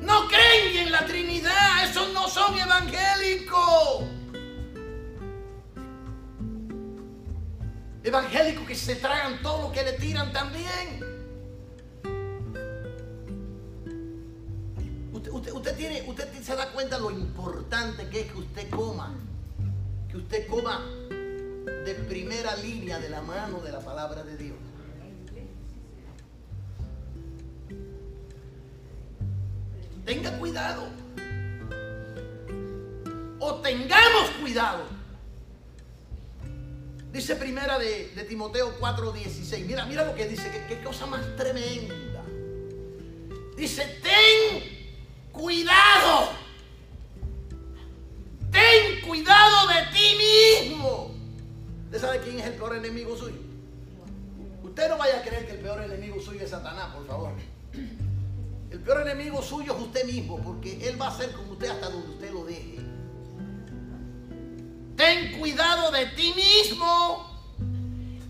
No 0.00 0.28
creen 0.28 0.86
en 0.86 0.92
la 0.92 1.06
Trinidad. 1.06 1.84
Esos 1.84 2.12
no 2.12 2.28
son 2.28 2.58
evangélicos. 2.58 4.04
Evangélicos 8.04 8.66
que 8.66 8.74
se 8.74 8.96
tragan 8.96 9.40
todo 9.40 9.62
lo 9.62 9.72
que 9.72 9.82
le 9.82 9.94
tiran 9.94 10.30
también. 10.30 11.00
Usted, 15.10 15.52
usted, 15.52 15.74
tiene, 15.74 16.04
usted 16.06 16.30
se 16.42 16.54
da 16.54 16.70
cuenta 16.70 16.98
lo 16.98 17.10
importante 17.10 18.06
que 18.10 18.20
es 18.20 18.32
que 18.32 18.38
usted 18.38 18.68
coma. 18.68 19.14
Que 20.10 20.18
usted 20.18 20.46
coma 20.48 20.84
de 20.84 21.94
primera 22.06 22.54
línea 22.56 22.98
de 22.98 23.08
la 23.08 23.22
mano 23.22 23.60
de 23.60 23.72
la 23.72 23.80
palabra 23.80 24.22
de 24.22 24.36
Dios. 24.36 24.58
Tenga 30.04 30.38
cuidado. 30.38 30.88
O 33.38 33.54
tengamos 33.62 34.30
cuidado. 34.42 35.03
Dice 37.14 37.36
primera 37.36 37.78
de, 37.78 38.08
de 38.08 38.24
Timoteo 38.24 38.76
4:16. 38.80 39.66
Mira, 39.66 39.86
mira 39.86 40.04
lo 40.04 40.16
que 40.16 40.26
dice. 40.26 40.50
Qué, 40.50 40.64
qué 40.66 40.82
cosa 40.82 41.06
más 41.06 41.22
tremenda. 41.36 41.94
Dice, 43.56 44.00
ten 44.02 45.30
cuidado. 45.30 46.30
Ten 48.50 49.00
cuidado 49.06 49.68
de 49.68 49.96
ti 49.96 50.66
mismo. 50.66 51.14
¿Usted 51.84 52.00
sabe 52.00 52.18
quién 52.18 52.40
es 52.40 52.46
el 52.46 52.54
peor 52.54 52.74
enemigo 52.74 53.16
suyo? 53.16 53.36
Usted 54.64 54.88
no 54.88 54.98
vaya 54.98 55.20
a 55.20 55.22
creer 55.22 55.46
que 55.46 55.52
el 55.52 55.60
peor 55.60 55.84
enemigo 55.84 56.20
suyo 56.20 56.40
es 56.42 56.50
Satanás, 56.50 56.92
por 56.96 57.06
favor. 57.06 57.32
El 58.72 58.80
peor 58.80 59.02
enemigo 59.02 59.40
suyo 59.40 59.76
es 59.76 59.82
usted 59.82 60.04
mismo, 60.04 60.42
porque 60.42 60.88
él 60.88 61.00
va 61.00 61.06
a 61.06 61.16
ser 61.16 61.30
con 61.30 61.48
usted 61.48 61.68
hasta 61.68 61.90
donde 61.90 62.08
usted 62.08 62.32
lo 62.32 62.44
deje. 62.44 62.83
Ten 64.96 65.38
cuidado 65.38 65.90
de 65.90 66.06
ti 66.06 66.32
mismo 66.34 67.30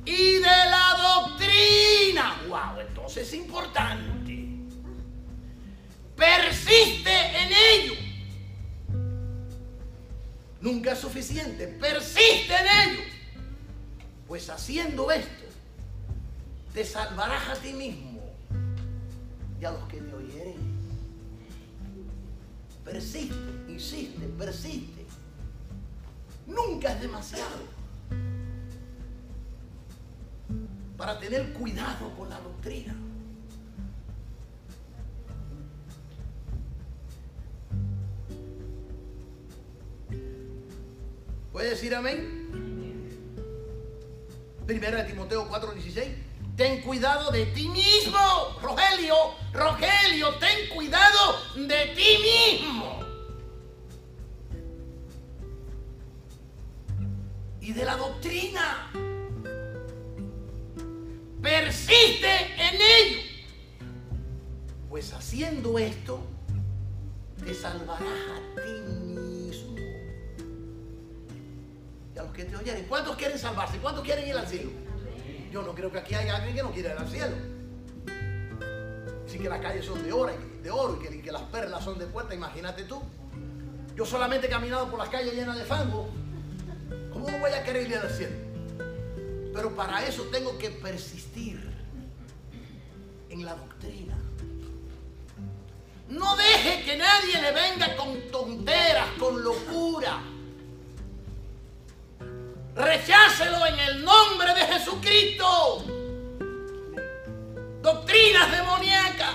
y 0.05 0.35
de 0.35 0.41
la 0.41 1.23
doctrina. 1.27 2.43
¡Wow! 2.49 2.81
Esto 2.81 2.95
puntos, 3.05 3.17
es 3.17 3.35
importante. 3.35 4.49
Persiste 6.17 7.11
en 7.11 7.53
ello. 7.53 7.95
Nunca 10.61 10.93
es 10.93 10.99
suficiente. 10.99 11.67
Persiste 11.67 12.55
en 12.55 12.91
ello. 12.91 13.03
Pues 14.27 14.49
haciendo 14.49 15.11
esto, 15.11 15.45
te 16.73 16.85
salvarás 16.85 17.49
a 17.49 17.55
ti 17.61 17.73
mismo 17.73 18.23
y 19.61 19.65
a 19.65 19.73
los 19.73 19.85
que 19.89 19.99
te 19.99 20.15
oyeren. 20.15 20.75
Persiste, 22.85 23.35
insiste, 23.69 24.27
persiste. 24.39 24.94
Nunca 26.47 26.93
es 26.93 27.01
demasiado 27.01 27.75
para 30.97 31.19
tener 31.19 31.53
cuidado 31.53 32.15
con 32.17 32.29
la 32.29 32.39
doctrina. 32.41 32.95
¿Puede 41.53 41.71
decir 41.71 41.95
amén? 41.95 42.45
Primera 44.67 45.03
de 45.03 45.11
Timoteo 45.11 45.49
4:16. 45.49 46.09
Ten 46.57 46.83
cuidado 46.83 47.31
de 47.31 47.47
ti 47.47 47.69
mismo, 47.69 48.19
Rogelio, 48.63 49.15
Rogelio, 49.53 50.35
ten 50.39 50.69
cuidado 50.75 51.37
de 51.55 51.87
ti 51.95 52.63
mismo. 52.63 53.04
Y 57.65 57.73
de 57.73 57.83
la 57.83 57.97
doctrina. 57.97 58.91
Persiste 61.41 62.29
en 62.59 62.75
ello. 62.75 63.23
Pues 64.91 65.15
haciendo 65.15 65.79
esto, 65.79 66.21
te 67.43 67.55
salvarás 67.55 68.03
a 68.03 68.61
ti 68.61 68.93
mismo. 68.93 69.79
Y 72.15 72.19
a 72.19 72.23
los 72.25 72.33
que 72.35 72.45
te 72.45 72.55
oyeren. 72.55 72.85
¿Cuántos 72.85 73.17
quieren 73.17 73.39
salvarse? 73.39 73.79
¿Cuántos 73.79 74.05
quieren 74.05 74.29
ir 74.29 74.37
al 74.37 74.47
cielo? 74.47 74.71
Yo 75.51 75.63
no 75.63 75.75
creo 75.75 75.91
que 75.91 76.01
aquí 76.01 76.15
haya 76.15 76.37
alguien 76.37 76.57
que 76.57 76.63
no 76.63 76.71
quiera 76.71 76.93
ir 76.93 76.99
al 76.99 77.09
cielo. 77.09 77.37
Sí 79.27 79.39
que 79.39 79.49
las 79.49 79.61
calles 79.63 79.87
son 79.87 80.05
de 80.05 80.13
oro, 80.13 80.35
de 80.63 80.71
oro 80.71 81.01
y 81.01 81.09
que, 81.09 81.23
que 81.23 81.33
las 81.33 81.43
perlas 81.45 81.83
son 81.83 81.99
de 81.99 82.05
puerta, 82.07 82.35
imagínate 82.35 82.85
tú. 82.85 83.01
Yo 83.97 84.05
solamente 84.05 84.49
he 84.49 84.51
caminado 84.51 84.91
por 84.91 84.99
las 84.99 85.09
calles 85.09 85.33
llenas 85.33 85.57
de 85.57 85.65
fango. 85.65 86.11
¿Cómo 87.25 87.39
no 87.39 87.43
voy 87.43 87.53
a 87.53 87.65
querer 87.65 87.89
ir 87.89 87.97
al 87.97 88.11
cielo? 88.11 88.37
Pero 89.55 89.75
para 89.75 90.05
eso 90.07 90.25
tengo 90.25 90.59
que 90.59 90.69
persistir 90.69 91.59
en 93.31 93.47
la 93.47 93.55
doctrina. 93.55 94.15
No 96.11 96.37
deje 96.37 96.83
que 96.85 96.99
nadie 96.99 97.41
le 97.41 97.53
venga 97.53 97.97
con 97.97 98.31
tonteras, 98.31 99.09
con 99.19 99.43
locura. 99.43 100.21
Rechácelo 102.77 103.65
en 103.69 103.79
el 103.79 104.05
nombre 104.05 104.53
de 104.53 104.61
Jesucristo. 104.75 105.85
Doctrinas 107.81 108.53
demoníacas. 108.53 109.35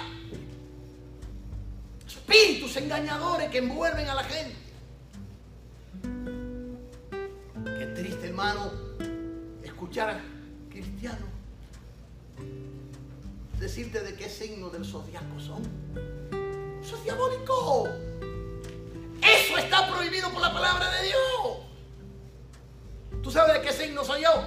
Espíritus 2.05 2.75
engañadores 2.75 3.49
que 3.49 3.57
envuelven 3.57 4.07
a 4.09 4.13
la 4.13 4.23
gente. 4.25 4.58
Triste, 7.99 8.27
hermano, 8.27 8.71
escuchar 9.61 10.09
a 10.09 10.21
cristianos 10.69 11.27
decirte 13.59 13.99
de 14.01 14.15
qué 14.15 14.29
signo 14.29 14.69
del 14.69 14.85
zodiaco 14.85 15.37
son. 15.37 15.61
Eso 16.81 16.95
es 16.95 17.03
diabólico. 17.03 17.89
Eso 19.21 19.57
está 19.57 19.91
prohibido 19.91 20.31
por 20.31 20.41
la 20.41 20.53
palabra 20.53 20.89
de 20.91 21.07
Dios. 21.07 21.57
¿Tú 23.21 23.29
sabes 23.29 23.55
de 23.55 23.61
qué 23.61 23.73
signo 23.73 24.05
soy 24.05 24.21
yo? 24.21 24.45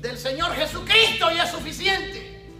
Del 0.00 0.18
Señor 0.18 0.52
Jesucristo 0.52 1.30
y 1.30 1.38
es 1.38 1.48
suficiente. 1.48 2.50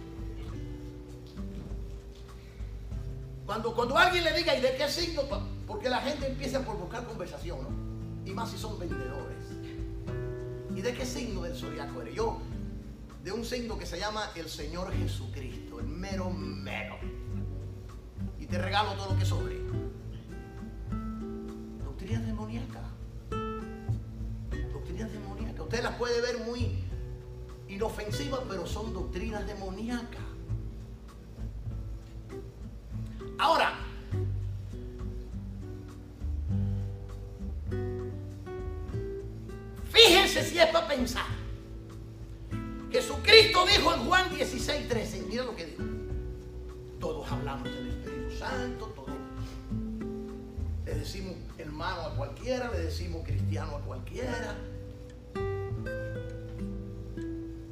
Cuando, 3.45 3.75
cuando 3.75 3.97
alguien 3.97 4.23
le 4.23 4.31
diga, 4.31 4.55
¿y 4.55 4.61
de 4.61 4.77
qué 4.77 4.89
signo? 4.89 5.23
Porque 5.67 5.89
la 5.89 5.99
gente 5.99 6.25
empieza 6.25 6.61
por 6.61 6.77
buscar 6.77 7.05
conversación, 7.05 7.61
¿no? 7.61 7.94
Y 8.25 8.31
más 8.31 8.51
si 8.51 8.57
son 8.57 8.79
vendedores. 8.79 9.45
¿Y 10.75 10.81
de 10.81 10.93
qué 10.93 11.05
signo 11.05 11.43
del 11.43 11.55
zodiaco 11.55 12.01
eres? 12.01 12.15
Yo, 12.15 12.39
de 13.23 13.31
un 13.31 13.45
signo 13.45 13.77
que 13.77 13.85
se 13.85 13.99
llama 13.99 14.29
el 14.35 14.49
Señor 14.49 14.91
Jesucristo, 14.93 15.79
el 15.79 15.87
mero 15.87 16.29
mero. 16.29 16.97
Y 18.39 18.45
te 18.45 18.57
regalo 18.57 18.93
todo 18.93 19.13
lo 19.13 19.19
que 19.19 19.25
sobre. 19.25 19.59
Doctrinas 21.83 22.25
demoníacas. 22.25 22.83
Doctrinas 24.73 25.11
demoníacas. 25.11 25.61
Usted 25.61 25.83
las 25.83 25.95
puede 25.95 26.21
ver 26.21 26.39
muy 26.45 26.83
inofensivas, 27.67 28.41
pero 28.49 28.65
son 28.67 28.93
doctrinas 28.93 29.47
demoníacas. 29.47 30.21
Ahora, 33.37 33.84
Jesucristo 42.91 43.65
dijo 43.65 43.93
en 43.93 44.05
Juan 44.05 44.33
16, 44.33 44.87
13, 44.87 45.25
mira 45.27 45.43
lo 45.43 45.55
que 45.55 45.65
dijo. 45.65 45.83
Todos 46.99 47.29
hablamos 47.29 47.65
del 47.65 47.89
Espíritu 47.89 48.37
Santo, 48.37 48.85
todos 48.95 49.09
le 50.85 50.93
decimos 50.93 51.35
hermano 51.57 52.01
a 52.01 52.15
cualquiera, 52.15 52.71
le 52.71 52.79
decimos 52.79 53.25
cristiano 53.25 53.75
a 53.75 53.81
cualquiera. 53.81 54.55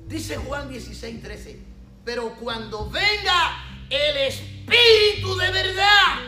Dice 0.08 0.38
Juan 0.38 0.70
16, 0.70 1.22
13, 1.22 1.60
pero 2.04 2.36
cuando 2.36 2.90
venga 2.90 3.64
el 3.90 4.18
Espíritu 4.18 5.38
de 5.38 5.52
verdad, 5.52 6.20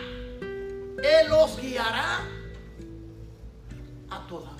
Él 1.03 1.29
los 1.29 1.59
guiará 1.59 2.21
a 4.09 4.27
toda 4.27 4.54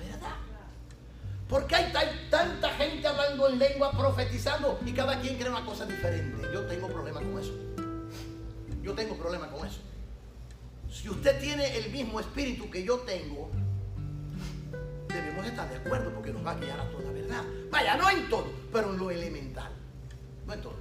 ¿Por 1.48 1.66
qué 1.68 1.76
hay 1.76 1.92
tanta 2.28 2.70
gente 2.70 3.06
hablando 3.06 3.48
en 3.48 3.58
lengua, 3.58 3.92
profetizando 3.92 4.80
y 4.84 4.92
cada 4.92 5.20
quien 5.20 5.36
cree 5.36 5.48
una 5.48 5.64
cosa 5.64 5.86
diferente? 5.86 6.42
Yo 6.52 6.66
tengo 6.66 6.88
problema 6.88 7.20
con 7.20 7.38
eso. 7.38 7.52
Yo 8.82 8.94
tengo 8.94 9.16
problema 9.16 9.48
con 9.48 9.66
eso. 9.66 9.80
Si 10.90 11.08
usted 11.08 11.40
tiene 11.40 11.76
el 11.76 11.92
mismo 11.92 12.18
espíritu 12.18 12.68
que 12.68 12.82
yo 12.82 12.98
tengo, 13.00 13.50
debemos 15.08 15.46
estar 15.46 15.68
de 15.68 15.76
acuerdo 15.76 16.12
porque 16.12 16.32
nos 16.32 16.44
va 16.44 16.52
a 16.52 16.54
guiar 16.56 16.80
a 16.80 16.90
toda 16.90 17.12
verdad. 17.12 17.44
Vaya, 17.70 17.96
no 17.96 18.10
en 18.10 18.28
todo, 18.28 18.46
pero 18.72 18.92
en 18.92 18.98
lo 18.98 19.10
elemental. 19.10 19.70
No 20.46 20.52
en 20.52 20.60
todo. 20.62 20.76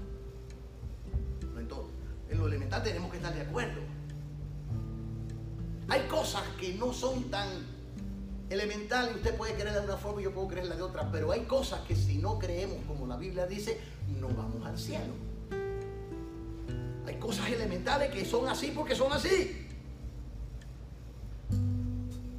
No 1.53 1.59
en 1.59 1.67
todo. 1.67 1.89
En 2.29 2.39
lo 2.39 2.47
elemental 2.47 2.81
tenemos 2.81 3.11
que 3.11 3.17
estar 3.17 3.33
de 3.33 3.41
acuerdo. 3.41 3.81
Hay 5.89 6.01
cosas 6.07 6.43
que 6.59 6.73
no 6.73 6.91
son 6.91 7.25
tan 7.29 7.74
elemental 8.49 9.09
y 9.11 9.15
usted 9.15 9.35
puede 9.35 9.53
creerla 9.53 9.79
de 9.79 9.85
una 9.85 9.97
forma 9.97 10.21
y 10.21 10.25
yo 10.25 10.33
puedo 10.33 10.47
creerla 10.47 10.75
de 10.75 10.81
otra, 10.81 11.11
pero 11.11 11.31
hay 11.31 11.41
cosas 11.41 11.81
que 11.81 11.95
si 11.95 12.17
no 12.17 12.37
creemos 12.37 12.77
como 12.87 13.07
la 13.07 13.17
Biblia 13.17 13.47
dice, 13.47 13.79
no 14.19 14.27
vamos 14.29 14.65
al 14.65 14.77
cielo. 14.77 15.13
Hay 17.07 17.15
cosas 17.15 17.49
elementales 17.49 18.11
que 18.11 18.25
son 18.25 18.47
así 18.47 18.71
porque 18.75 18.95
son 18.95 19.11
así. 19.13 19.61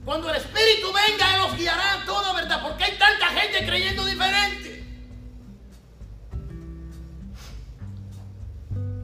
Cuando 0.05 0.31
el 0.31 0.37
Espíritu 0.37 0.87
venga, 0.92 1.35
Él 1.35 1.42
los 1.42 1.57
guiará 1.57 2.05
toda 2.05 2.33
verdad, 2.33 2.62
porque 2.62 2.85
hay 2.85 2.97
tanta 2.97 3.27
gente 3.27 3.66
creyendo 3.66 4.05
diferente. 4.05 4.85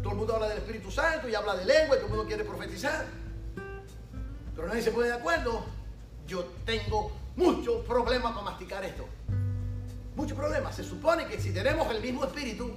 Todo 0.00 0.12
el 0.12 0.18
mundo 0.18 0.34
habla 0.34 0.48
del 0.48 0.58
Espíritu 0.58 0.90
Santo 0.92 1.28
y 1.28 1.34
habla 1.34 1.56
de 1.56 1.64
lengua 1.64 1.96
y 1.96 1.98
todo 1.98 2.06
el 2.06 2.08
mundo 2.10 2.26
quiere 2.26 2.44
profetizar. 2.44 3.04
Pero 4.54 4.68
nadie 4.68 4.82
se 4.82 4.92
pone 4.92 5.08
de 5.08 5.14
acuerdo 5.14 5.64
yo 6.32 6.44
tengo 6.64 7.12
muchos 7.36 7.84
problemas 7.84 8.32
para 8.32 8.44
masticar 8.44 8.82
esto. 8.84 9.06
Muchos 10.16 10.36
problemas. 10.36 10.74
Se 10.74 10.82
supone 10.82 11.26
que 11.26 11.38
si 11.38 11.52
tenemos 11.52 11.94
el 11.94 12.00
mismo 12.00 12.24
espíritu, 12.24 12.70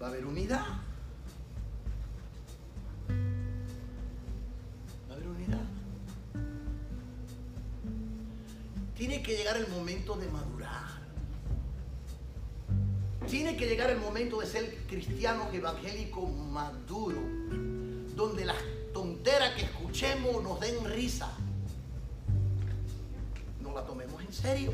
va 0.00 0.06
a 0.06 0.10
haber 0.10 0.26
unidad. 0.26 0.66
Va 5.08 5.14
a 5.14 5.14
haber 5.14 5.26
unidad. 5.26 5.64
Tiene 8.94 9.22
que 9.22 9.34
llegar 9.34 9.56
el 9.56 9.68
momento 9.68 10.16
de 10.16 10.28
madurar. 10.28 11.00
Tiene 13.26 13.56
que 13.56 13.66
llegar 13.66 13.88
el 13.88 13.98
momento 13.98 14.40
de 14.40 14.46
ser 14.46 14.76
cristiano 14.86 15.48
evangélico 15.50 16.26
maduro, 16.26 17.22
donde 18.14 18.44
las 18.44 18.58
tontera 18.92 19.54
que 19.54 19.62
escuchemos 19.62 20.42
nos 20.42 20.60
den 20.60 20.84
risa. 20.84 21.30
No 23.60 23.72
la 23.74 23.84
tomemos 23.84 24.20
en 24.22 24.32
serio. 24.32 24.72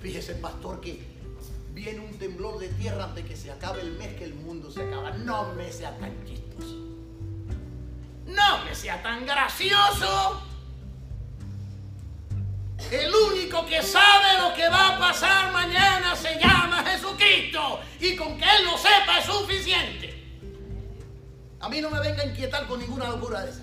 Fíjese, 0.00 0.34
pastor, 0.36 0.80
que 0.80 1.02
viene 1.72 2.00
un 2.00 2.16
temblor 2.18 2.58
de 2.58 2.68
tierra 2.68 3.04
antes 3.04 3.24
que 3.26 3.36
se 3.36 3.50
acabe 3.50 3.82
el 3.82 3.92
mes 3.98 4.14
que 4.14 4.24
el 4.24 4.34
mundo 4.34 4.70
se 4.70 4.82
acaba. 4.82 5.10
No 5.10 5.52
me 5.54 5.70
sea 5.72 5.96
tan 5.98 6.24
chistoso. 6.24 6.76
No 8.26 8.64
me 8.64 8.74
sea 8.74 9.02
tan 9.02 9.26
gracioso. 9.26 10.42
El 12.90 13.12
único 13.12 13.66
que 13.66 13.82
sabe 13.82 14.40
lo 14.40 14.54
que 14.54 14.68
va 14.68 14.96
a 14.96 14.98
pasar 14.98 15.35
Y 18.00 18.16
con 18.16 18.36
que 18.38 18.44
Él 18.44 18.64
lo 18.64 18.76
sepa 18.76 19.18
es 19.18 19.24
suficiente. 19.24 20.14
A 21.60 21.68
mí 21.68 21.80
no 21.80 21.90
me 21.90 22.00
venga 22.00 22.22
a 22.22 22.26
inquietar 22.26 22.66
con 22.66 22.78
ninguna 22.78 23.08
locura 23.08 23.42
de 23.42 23.50
esa. 23.50 23.62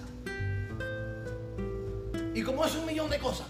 Y 2.35 2.41
como 2.41 2.65
es 2.65 2.75
un 2.75 2.85
millón 2.85 3.09
de 3.09 3.19
cosas. 3.19 3.47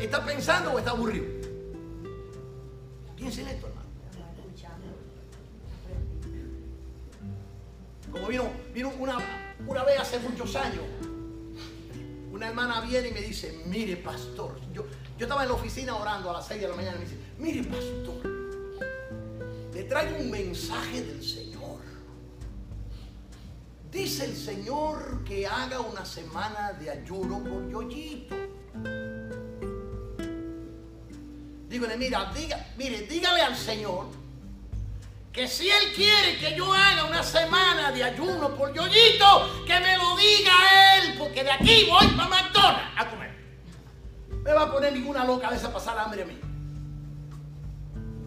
¿Está, 0.00 0.24
pensando 0.24 0.72
o 0.72 0.78
está 0.78 0.90
aburrido? 0.92 1.24
Piensen 3.16 3.48
esto, 3.48 3.66
hermano. 3.66 3.88
Como 8.12 8.26
vino, 8.28 8.50
vino 8.72 8.92
una, 8.98 9.18
una 9.66 9.84
vez 9.84 10.00
hace 10.00 10.18
muchos 10.20 10.54
años, 10.56 10.82
una 12.32 12.48
hermana 12.48 12.80
viene 12.80 13.08
y 13.08 13.12
me 13.12 13.20
dice, 13.20 13.62
mire 13.66 13.96
pastor, 13.96 14.60
yo, 14.72 14.84
yo 15.18 15.26
estaba 15.26 15.42
en 15.42 15.48
la 15.48 15.54
oficina 15.54 15.96
orando 15.96 16.30
a 16.30 16.34
las 16.34 16.46
6 16.46 16.60
de 16.60 16.68
la 16.68 16.74
mañana 16.74 16.96
y 16.96 16.98
me 16.98 17.04
dice, 17.04 17.18
mire 17.38 17.64
pastor, 17.64 18.38
le 19.74 19.84
traigo 19.84 20.18
un 20.18 20.30
mensaje 20.30 21.02
del 21.02 21.22
Señor. 21.22 21.78
Dice 23.90 24.26
el 24.26 24.36
Señor 24.36 25.24
que 25.24 25.46
haga 25.46 25.80
una 25.80 26.04
semana 26.04 26.72
de 26.74 26.90
ayuno 26.90 27.42
por 27.42 27.70
yoyito. 27.70 28.36
Dígale, 31.68 31.96
mira, 31.96 32.32
mire, 32.76 33.02
dígale 33.02 33.40
al 33.40 33.56
Señor 33.56 34.06
que 35.38 35.46
si 35.46 35.70
Él 35.70 35.92
quiere 35.94 36.36
que 36.36 36.56
yo 36.56 36.74
haga 36.74 37.04
una 37.04 37.22
semana 37.22 37.92
de 37.92 38.02
ayuno 38.02 38.56
por 38.56 38.74
yoyito, 38.74 39.64
que 39.64 39.78
me 39.78 39.96
lo 39.96 40.16
diga 40.16 40.96
Él, 40.96 41.14
porque 41.16 41.44
de 41.44 41.52
aquí 41.52 41.86
voy 41.88 42.08
para 42.08 42.28
McDonald's 42.28 42.82
a 42.96 43.08
comer. 43.08 43.30
Me 44.42 44.52
va 44.52 44.62
a 44.62 44.72
poner 44.72 44.92
ninguna 44.92 45.24
loca 45.24 45.48
de 45.48 45.56
esa 45.56 45.72
pasar 45.72 45.96
hambre 45.96 46.22
a 46.22 46.26
mí. 46.26 46.40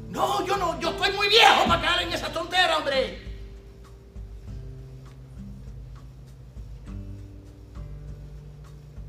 No, 0.08 0.45
yo 0.45 0.56
no, 0.56 0.80
yo 0.80 0.91
estoy 0.91 1.12
muy 1.12 1.28
viejo 1.28 1.65
para 1.67 1.82
caer 1.82 2.08
en 2.08 2.13
esa 2.13 2.32
tontera, 2.32 2.78
hombre. 2.78 3.21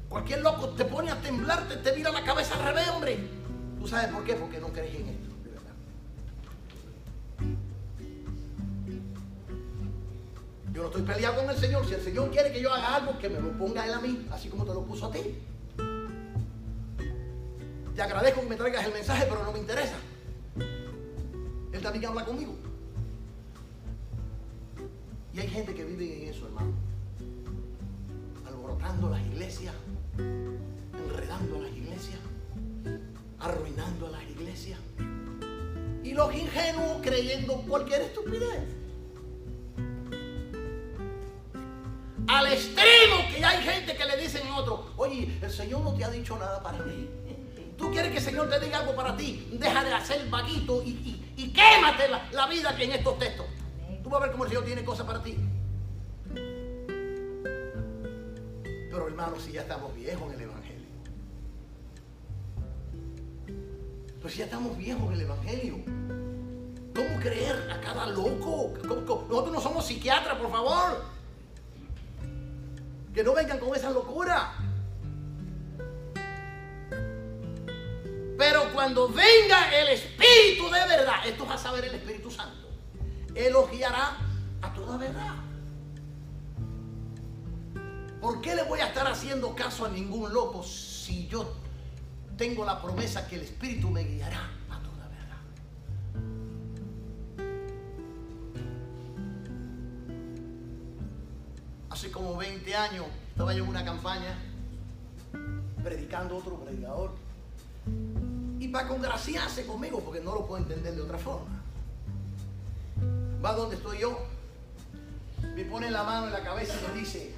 Cualquier 0.09 0.41
loco 0.41 0.71
te 0.71 0.85
pone 0.87 1.13
a 1.13 1.21
temblar, 1.21 1.69
te, 1.69 1.93
mira 1.93 2.11
la 2.11 2.25
cabeza 2.25 2.57
al 2.57 2.65
revés, 2.65 2.89
hombre. 2.89 3.17
¿Tú 3.79 3.87
sabes 3.87 4.09
por 4.09 4.25
qué? 4.25 4.35
Porque 4.35 4.59
no 4.59 4.73
crees 4.73 4.93
en 4.97 5.09
esto, 5.09 5.22
Yo 10.73 10.83
no 10.83 10.89
estoy 10.89 11.03
peleado 11.03 11.37
con 11.37 11.51
el 11.51 11.57
Señor. 11.57 11.87
Si 11.87 11.95
el 11.95 12.03
Señor 12.03 12.31
quiere 12.31 12.53
que 12.53 12.61
yo 12.61 12.73
haga 12.73 12.97
algo, 12.97 13.19
que 13.19 13.29
me 13.29 13.41
lo 13.41 13.53
ponga 13.59 13.87
Él 13.87 13.93
a 13.93 14.01
mí, 14.01 14.27
así 14.31 14.49
como 14.49 14.65
te 14.65 14.73
lo 14.73 14.85
puso 14.85 15.07
a 15.07 15.13
ti. 15.13 15.21
Te 17.95 18.03
agradezco 18.03 18.41
que 18.41 18.49
me 18.49 18.57
traigas 18.57 18.87
el 18.87 18.93
mensaje, 18.93 19.27
pero 19.29 19.45
no 19.45 19.53
me 19.53 19.59
interesa. 19.59 19.97
Él 21.73 21.83
también 21.83 22.07
habla 22.07 22.25
conmigo. 22.25 22.55
Y 25.35 25.41
hay 25.41 25.49
gente 25.49 25.75
que 25.75 25.85
vive 25.85 26.23
en 26.23 26.29
eso, 26.31 26.47
hermano. 26.47 26.73
Alborotando 28.47 29.11
las 29.11 29.21
iglesias, 29.21 29.75
enredando 30.19 31.61
las 31.61 31.73
iglesias 31.73 32.19
arruinando 33.43 34.09
las 34.09 34.23
iglesias. 34.23 34.79
Y 36.05 36.13
los 36.15 36.35
ingenuos 36.35 36.99
creyendo 37.03 37.57
cualquier 37.63 38.03
estupidez. 38.03 38.82
Al 42.33 42.47
extremo 42.51 43.29
que 43.29 43.45
hay 43.45 43.63
gente 43.63 43.95
que 43.95 44.07
le 44.07 44.17
dicen 44.17 44.47
a 44.49 44.57
otro, 44.57 44.91
oye, 44.97 45.39
el 45.43 45.51
Señor 45.51 45.83
no 45.83 45.93
te 45.93 46.03
ha 46.03 46.09
dicho 46.09 46.39
nada 46.39 46.63
para 46.63 46.79
mí. 46.79 47.07
Tú 47.77 47.91
quieres 47.91 48.11
que 48.11 48.19
el 48.19 48.25
Señor 48.25 48.49
te 48.49 48.59
diga 48.59 48.79
algo 48.79 48.97
para 48.97 49.15
ti. 49.15 49.51
Deja 49.53 49.85
de 49.85 49.93
hacer 49.93 50.31
vaguito 50.31 50.83
y, 50.83 51.23
y, 51.37 51.53
quémate 51.53 52.09
la, 52.09 52.27
la, 52.33 52.47
vida 52.47 52.75
que 52.75 52.85
en 52.85 52.93
estos 52.93 53.19
textos. 53.19 53.45
Tú 54.03 54.09
vas 54.09 54.23
a 54.23 54.25
ver 54.25 54.33
cómo 54.33 54.45
el 54.45 54.49
Señor 54.51 54.65
tiene 54.65 54.83
cosas 54.83 55.07
para 55.07 55.23
ti. 55.23 55.37
Pero 58.65 59.07
hermano, 59.07 59.39
si 59.39 59.53
ya 59.53 59.61
estamos 59.61 59.95
viejos 59.95 60.33
en 60.33 60.41
el 60.41 60.41
Evangelio. 60.41 60.89
Pues 64.23 64.37
ya 64.39 64.45
estamos 64.45 64.79
viejos 64.79 65.07
en 65.09 65.13
el 65.13 65.21
Evangelio. 65.21 65.77
¿Cómo 66.95 67.21
creer 67.21 67.71
a 67.71 67.79
cada 67.83 68.07
loco? 68.07 68.73
Nosotros 68.85 69.53
no 69.53 69.61
somos 69.61 69.85
psiquiatras, 69.87 70.39
por 70.39 70.51
favor. 70.51 71.12
Que 73.15 73.23
no 73.23 73.35
vengan 73.35 73.59
con 73.59 73.75
esa 73.75 73.91
locura. 73.91 74.55
Pero 78.39 78.73
cuando 78.73 79.09
venga 79.09 79.73
el 79.79 79.89
Espíritu 79.89 80.65
de 80.65 80.87
verdad, 80.89 81.27
esto 81.27 81.47
va 81.47 81.55
a 81.55 81.59
saber 81.59 81.85
el 81.85 81.95
Espíritu 81.95 82.31
Santo, 82.31 82.69
elogiará 83.35 84.17
a 84.63 84.73
toda 84.73 84.97
verdad. 84.97 85.35
¿Por 88.21 88.41
qué 88.41 88.55
le 88.55 88.63
voy 88.65 88.81
a 88.81 88.87
estar 88.87 89.07
haciendo 89.07 89.55
caso 89.55 89.85
a 89.85 89.89
ningún 89.89 90.33
loco 90.33 90.63
si 90.63 91.29
yo 91.29 91.55
tengo 92.37 92.65
la 92.65 92.81
promesa 92.81 93.29
que 93.29 93.37
el 93.37 93.43
Espíritu 93.43 93.91
me 93.91 94.05
guiará 94.05 94.51
Hace 101.93 102.11
como 102.11 102.39
20 102.39 102.75
años 102.75 103.05
estaba 103.29 103.53
yo 103.53 103.65
en 103.65 103.69
una 103.69 103.85
campaña 103.85 104.35
predicando 105.85 106.39
otro 106.39 106.57
predicador. 106.65 107.11
Y 108.59 108.69
para 108.69 108.89
congraciarse 108.89 109.67
conmigo, 109.67 110.01
porque 110.01 110.21
no 110.21 110.35
lo 110.35 110.47
puedo 110.47 110.63
entender 110.63 110.95
de 110.95 111.03
otra 111.03 111.19
forma. 111.19 111.63
Va 113.45 113.53
donde 113.53 113.77
estoy 113.77 113.99
yo, 113.99 114.19
me 115.55 115.67
pone 115.67 115.91
la 115.91 116.03
mano 116.03 116.29
en 116.29 116.33
la 116.33 116.43
cabeza 116.43 116.73
y 116.81 116.95
me 116.95 117.01
dice, 117.01 117.35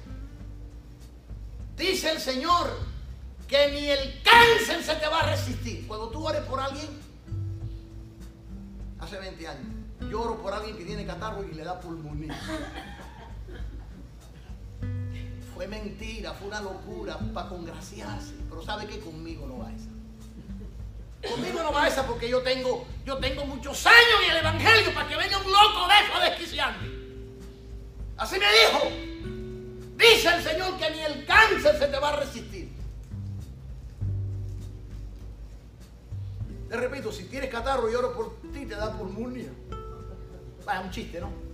dice 1.75 2.11
el 2.13 2.21
Señor, 2.21 2.69
que 3.49 3.71
ni 3.73 3.89
el 3.89 4.21
cáncer 4.23 4.81
se 4.81 4.95
te 4.95 5.07
va 5.07 5.19
a 5.19 5.31
resistir. 5.31 5.85
Cuando 5.85 6.07
tú 6.07 6.25
ores 6.25 6.41
por 6.43 6.61
alguien, 6.61 6.87
hace 9.01 9.19
20 9.19 9.47
años, 9.49 9.65
yo 10.09 10.21
oro 10.21 10.41
por 10.41 10.53
alguien 10.53 10.77
que 10.77 10.85
tiene 10.85 11.05
catarro 11.05 11.43
y 11.43 11.53
le 11.53 11.65
da 11.65 11.77
pulmonía. 11.81 12.39
Mentira, 15.67 16.33
fue 16.33 16.47
una 16.47 16.61
locura 16.61 17.17
para 17.33 17.49
congraciarse. 17.49 18.33
Pero 18.49 18.63
sabe 18.63 18.87
que 18.87 18.99
conmigo 18.99 19.47
no 19.47 19.59
va 19.59 19.71
esa. 19.71 19.89
Conmigo 21.29 21.63
no 21.63 21.73
va 21.73 21.87
esa 21.87 22.05
porque 22.05 22.29
yo 22.29 22.41
tengo, 22.41 22.85
yo 23.03 23.17
tengo 23.17 23.45
muchos 23.45 23.85
años 23.85 24.21
en 24.23 24.31
el 24.31 24.37
Evangelio 24.37 24.93
para 24.93 25.07
que 25.07 25.15
venga 25.15 25.37
un 25.37 25.51
loco 25.51 25.87
de 25.87 26.05
eso 26.05 26.13
a 26.15 26.23
desquiciarme. 26.29 26.89
Así 28.17 28.37
me 28.39 28.45
dijo. 28.45 29.15
Dice 29.97 30.35
el 30.35 30.43
Señor 30.43 30.77
que 30.77 30.89
ni 30.91 30.99
el 30.99 31.25
cáncer 31.25 31.79
se 31.79 31.87
te 31.87 31.99
va 31.99 32.09
a 32.09 32.15
resistir. 32.17 32.69
Te 36.69 36.77
repito, 36.77 37.11
si 37.11 37.25
tienes 37.25 37.49
catarro 37.49 37.89
y 37.89 37.95
oro 37.95 38.13
por 38.13 38.41
ti, 38.51 38.65
te 38.65 38.75
da 38.75 38.91
pulmonía. 38.97 39.49
Vaya, 40.65 40.81
un 40.81 40.91
chiste, 40.91 41.21
¿no? 41.21 41.44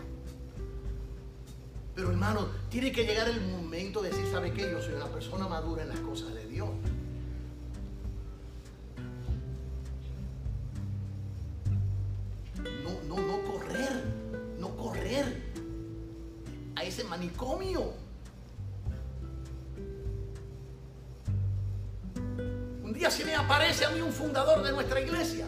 Pero 1.95 2.09
hermano, 2.09 2.47
tiene 2.69 2.91
que 2.91 3.05
llegar 3.05 3.27
el 3.27 3.41
momento 3.41 4.01
de 4.01 4.09
decir, 4.09 4.25
¿sabe 4.31 4.53
qué? 4.53 4.69
Yo 4.71 4.81
soy 4.81 4.93
una 4.93 5.07
persona 5.07 5.47
madura 5.47 5.83
en 5.83 5.89
las 5.89 5.99
cosas 5.99 6.33
de 6.33 6.47
Dios. 6.47 6.69
No, 12.83 13.15
no, 13.15 13.21
no 13.21 13.51
correr, 13.51 14.03
no 14.59 14.75
correr 14.77 15.41
a 16.75 16.83
ese 16.83 17.03
manicomio. 17.03 17.93
día 23.01 23.09
se 23.09 23.25
me 23.25 23.33
aparece 23.33 23.83
a 23.83 23.89
mí 23.89 23.99
un 23.99 24.13
fundador 24.13 24.61
de 24.61 24.71
nuestra 24.71 25.01
iglesia. 25.01 25.47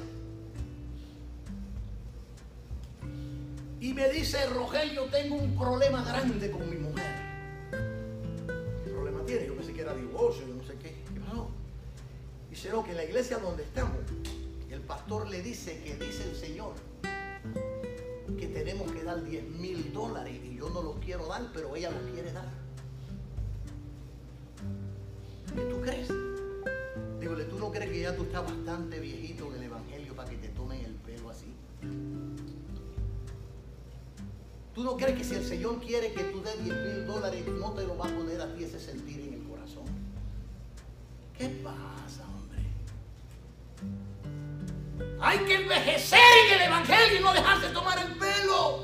Y 3.84 3.94
me 3.94 4.08
dice, 4.08 4.46
Rogelio, 4.46 5.08
tengo 5.08 5.36
un 5.36 5.58
problema 5.58 6.06
grande 6.06 6.50
con 6.50 6.70
mi 6.70 6.78
mujer. 6.78 7.16
¿Qué 7.70 8.90
problema 8.90 9.26
tiene? 9.26 9.46
Yo 9.46 9.58
pensé 9.58 9.74
que 9.74 9.82
era 9.82 9.94
divorcio, 9.94 10.48
yo 10.48 10.54
no 10.54 10.64
sé 10.64 10.76
qué. 10.76 10.96
¿Qué 11.14 11.20
pasó? 11.20 11.50
Dice, 12.50 12.70
no, 12.70 12.82
que 12.86 12.92
en 12.92 12.96
la 12.96 13.04
iglesia 13.04 13.40
donde 13.40 13.64
estamos, 13.64 13.98
el 14.72 14.80
pastor 14.80 15.28
le 15.28 15.42
dice 15.42 15.82
que 15.84 15.96
dice 15.96 16.24
el 16.30 16.34
Señor 16.34 16.76
que 18.40 18.48
tenemos 18.48 18.90
que 18.90 19.04
dar 19.04 19.22
10 19.22 19.50
mil 19.50 19.92
dólares 19.92 20.40
y 20.46 20.56
yo 20.56 20.70
no 20.70 20.82
los 20.82 20.96
quiero 21.00 21.28
dar, 21.28 21.42
pero 21.54 21.76
ella 21.76 21.92
los 21.92 22.10
quiere 22.10 22.32
dar. 22.32 22.48
crees? 25.82 26.08
Dígole, 27.20 27.44
¿tú 27.44 27.60
no 27.60 27.70
crees 27.70 27.92
que 27.92 28.00
ya 28.00 28.16
tú 28.16 28.24
estás 28.24 28.46
bastante 28.46 29.02
viejito 29.02 29.54
en 29.54 29.63
¿Tú 34.84 34.90
no 34.90 34.98
crees 34.98 35.18
que 35.18 35.24
si 35.24 35.36
el 35.36 35.48
Señor 35.48 35.80
quiere 35.80 36.12
que 36.12 36.26
tú 36.26 36.44
des 36.44 36.62
10 36.62 36.76
mil 36.76 37.08
dólares, 37.08 37.46
no 37.48 37.72
te 37.72 37.88
lo 37.88 37.98
va 37.98 38.04
a 38.04 38.10
poner 38.10 38.42
a 38.42 38.54
ti 38.54 38.66
ese 38.66 38.82
sentir 38.82 39.18
en 39.22 39.36
el 39.36 39.44
corazón? 39.48 39.86
¿Qué 41.38 41.48
pasa, 41.64 42.26
hombre? 42.28 42.60
Hay 45.22 45.40
que 45.46 45.56
envejecer 45.56 46.20
en 46.20 46.56
el 46.56 46.68
Evangelio 46.68 47.18
y 47.18 47.24
no 47.24 47.32
dejarse 47.32 47.70
tomar 47.70 47.98
el 47.98 48.14
pelo. 48.18 48.84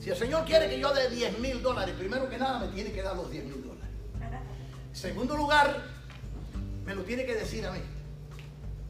Si 0.00 0.10
el 0.10 0.16
Señor 0.16 0.44
quiere 0.44 0.68
que 0.70 0.78
yo 0.78 0.94
dé 0.94 1.10
10 1.10 1.40
mil 1.40 1.60
dólares, 1.60 1.92
primero 1.98 2.30
que 2.30 2.38
nada 2.38 2.60
me 2.60 2.68
tiene 2.68 2.92
que 2.92 3.02
dar 3.02 3.16
los 3.16 3.28
10 3.28 3.46
mil 3.46 3.62
dólares. 3.64 3.90
En 4.90 4.96
segundo 4.96 5.36
lugar, 5.36 5.82
me 6.86 6.94
lo 6.94 7.02
tiene 7.02 7.26
que 7.26 7.34
decir 7.34 7.66
a 7.66 7.72
mí. 7.72 7.80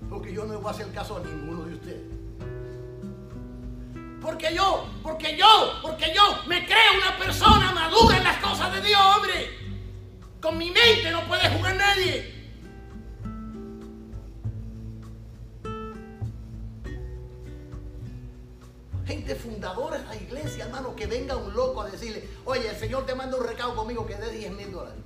Porque 0.08 0.32
yo 0.32 0.44
no 0.44 0.58
voy 0.58 0.68
a 0.68 0.70
hacer 0.70 0.90
caso 0.92 1.16
a 1.16 1.20
ninguno 1.20 1.64
de 1.64 1.74
ustedes. 1.74 2.18
Porque 4.20 4.54
yo, 4.54 4.86
porque 5.02 5.36
yo, 5.36 5.72
porque 5.80 6.12
yo 6.14 6.22
me 6.46 6.64
creo 6.66 6.92
una 7.02 7.16
persona 7.16 7.72
madura 7.72 8.16
en 8.16 8.24
las 8.24 8.38
cosas 8.38 8.72
de 8.74 8.80
Dios, 8.80 9.00
hombre. 9.16 9.48
Con 10.40 10.58
mi 10.58 10.70
mente 10.70 11.10
no 11.10 11.22
puede 11.26 11.48
jugar 11.50 11.76
nadie. 11.76 12.34
Gente 19.06 19.34
fundadora 19.34 19.98
de 19.98 20.04
la 20.04 20.16
iglesia, 20.16 20.64
hermano, 20.66 20.94
que 20.94 21.06
venga 21.06 21.36
un 21.36 21.54
loco 21.54 21.80
a 21.80 21.90
decirle, 21.90 22.28
oye, 22.44 22.68
el 22.68 22.76
Señor 22.76 23.06
te 23.06 23.14
manda 23.14 23.38
un 23.38 23.46
recado 23.46 23.74
conmigo 23.74 24.06
que 24.06 24.16
dé 24.16 24.30
10 24.30 24.52
mil 24.52 24.70
dólares. 24.70 25.02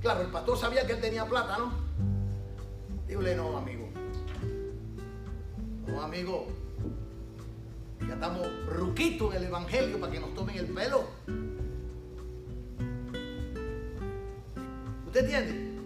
Claro, 0.00 0.22
el 0.22 0.28
pastor 0.28 0.58
sabía 0.58 0.86
que 0.86 0.92
él 0.92 1.00
tenía 1.00 1.26
plata, 1.26 1.58
¿no? 1.58 1.83
Dígale, 3.14 3.36
no, 3.36 3.56
amigo. 3.56 3.88
No, 5.86 6.02
amigo. 6.02 6.48
Ya 8.08 8.14
estamos 8.14 8.44
ruquitos 8.66 9.32
en 9.36 9.42
el 9.42 9.46
Evangelio 9.46 10.00
para 10.00 10.10
que 10.10 10.18
nos 10.18 10.34
tomen 10.34 10.56
el 10.56 10.66
pelo. 10.66 11.04
¿Usted 15.06 15.20
entiende? 15.20 15.78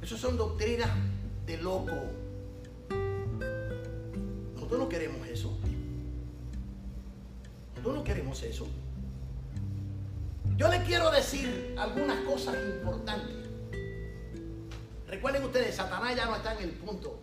Eso 0.00 0.16
son 0.16 0.38
doctrinas 0.38 0.88
de 1.44 1.58
loco. 1.58 1.98
Nosotros 4.54 4.80
no 4.80 4.88
queremos 4.88 5.28
eso. 5.28 5.54
Nosotros 7.74 7.94
no 7.94 8.04
queremos 8.04 8.42
eso. 8.42 8.66
Yo 10.56 10.68
le 10.68 10.82
quiero 10.84 11.10
decir 11.10 11.74
algunas 11.78 12.20
cosas 12.20 12.56
importantes. 12.78 13.39
Recuerden 15.10 15.42
ustedes, 15.42 15.74
Satanás 15.74 16.14
ya 16.14 16.26
no 16.26 16.36
está 16.36 16.54
en 16.54 16.62
el 16.62 16.70
punto 16.70 17.18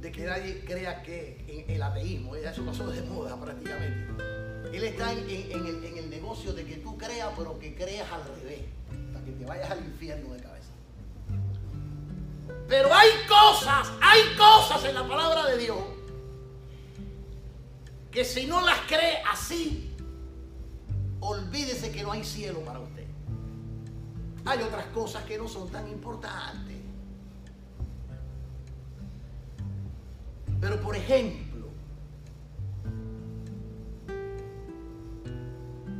de 0.00 0.10
que 0.10 0.24
nadie 0.24 0.64
crea 0.64 1.02
que 1.02 1.44
en 1.46 1.70
el 1.70 1.82
ateísmo, 1.82 2.34
eso 2.34 2.64
pasó 2.64 2.90
de 2.90 3.02
moda 3.02 3.38
prácticamente. 3.38 4.24
Él 4.74 4.82
está 4.84 5.12
en, 5.12 5.18
el, 5.18 5.84
en 5.84 5.98
el 5.98 6.08
negocio 6.08 6.54
de 6.54 6.64
que 6.64 6.76
tú 6.76 6.96
creas, 6.96 7.28
pero 7.36 7.58
que 7.58 7.74
creas 7.74 8.10
al 8.10 8.24
revés, 8.24 8.62
para 9.12 9.22
que 9.22 9.32
te 9.32 9.44
vayas 9.44 9.70
al 9.70 9.80
infierno 9.80 10.32
de 10.32 10.42
cabeza. 10.42 10.72
Pero 12.68 12.94
hay 12.94 13.10
cosas, 13.28 13.92
hay 14.00 14.34
cosas 14.38 14.82
en 14.86 14.94
la 14.94 15.06
palabra 15.06 15.44
de 15.50 15.58
Dios 15.58 15.78
que 18.10 18.24
si 18.24 18.46
no 18.46 18.60
las 18.60 18.78
cree 18.88 19.22
así, 19.30 19.94
olvídese 21.20 21.92
que 21.92 22.02
no 22.02 22.12
hay 22.12 22.24
cielo 22.24 22.60
para 22.60 22.80
usted. 22.80 22.91
Hay 24.44 24.60
otras 24.60 24.86
cosas 24.86 25.24
que 25.24 25.38
no 25.38 25.48
son 25.48 25.68
tan 25.70 25.88
importantes. 25.88 26.76
Pero 30.60 30.80
por 30.80 30.94
ejemplo, 30.96 31.66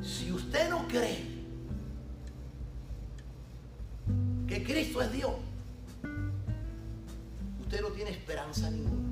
si 0.01 0.33
usted 0.33 0.71
no 0.71 0.87
cree 0.87 1.33
que 4.47 4.63
Cristo 4.65 5.03
es 5.03 5.13
Dios, 5.13 5.33
usted 7.61 7.81
no 7.81 7.89
tiene 7.89 8.11
esperanza 8.11 8.71
ninguna. 8.71 9.03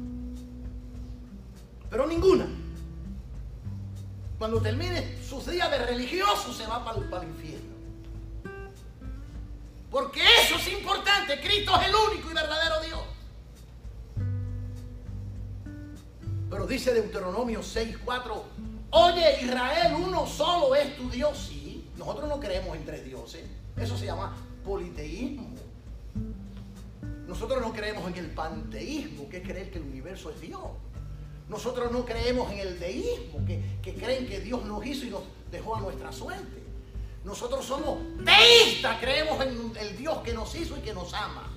Pero 1.91 2.07
ninguna. 2.07 2.47
Cuando 4.39 4.61
termine 4.61 5.21
sus 5.23 5.51
días 5.51 5.71
de 5.71 5.79
religioso 5.85 6.53
se 6.53 6.67
va 6.67 6.85
para 6.85 6.99
el, 7.23 7.29
infierno. 7.29 7.80
Porque 9.91 10.21
eso 10.43 10.57
es 10.57 10.69
importante. 10.73 11.41
Cristo 11.41 11.73
es 11.81 11.89
el 11.89 11.95
único 11.95 12.31
y 12.31 12.35
verdadero 12.35 12.81
Dios. 12.87 13.01
Pero 16.49 16.67
dice 16.67 16.93
Deuteronomio 16.93 17.61
6:4, 17.61 18.43
oye 18.91 19.43
Israel, 19.43 19.95
uno 19.97 20.27
solo 20.27 20.75
es 20.75 20.97
tu 20.97 21.11
Dios. 21.11 21.47
Sí, 21.49 21.89
nosotros 21.97 22.29
no 22.29 22.39
creemos 22.39 22.77
en 22.77 22.85
tres 22.85 23.05
dioses. 23.05 23.45
Eso 23.77 23.97
se 23.97 24.07
llama 24.07 24.37
politeísmo. 24.65 25.49
Nosotros 27.27 27.61
no 27.61 27.73
creemos 27.73 28.09
en 28.09 28.17
el 28.17 28.31
panteísmo, 28.31 29.29
que 29.29 29.39
es 29.39 29.43
creer 29.45 29.71
que 29.71 29.79
el 29.79 29.85
universo 29.85 30.31
es 30.31 30.41
Dios. 30.41 30.63
Nosotros 31.49 31.91
no 31.93 32.05
creemos 32.05 32.51
en 32.53 32.59
el 32.59 32.79
deísmo, 32.79 33.45
que, 33.47 33.61
que 33.83 33.95
creen 33.95 34.27
que 34.27 34.41
Dios 34.41 34.65
nos 34.65 34.85
hizo 34.85 35.07
y 35.07 35.11
nos 35.11 35.23
dejó 35.51 35.77
a 35.77 35.81
nuestra 35.81 36.13
suerte. 36.13 36.60
Nosotros 37.25 37.65
somos 37.65 37.99
teístas, 38.25 38.99
creemos 39.01 39.41
en 39.45 39.73
el 39.79 39.97
Dios 39.97 40.19
que 40.23 40.33
nos 40.33 40.55
hizo 40.55 40.77
y 40.77 40.81
que 40.81 40.95
nos 40.95 41.13
ama. 41.13 41.51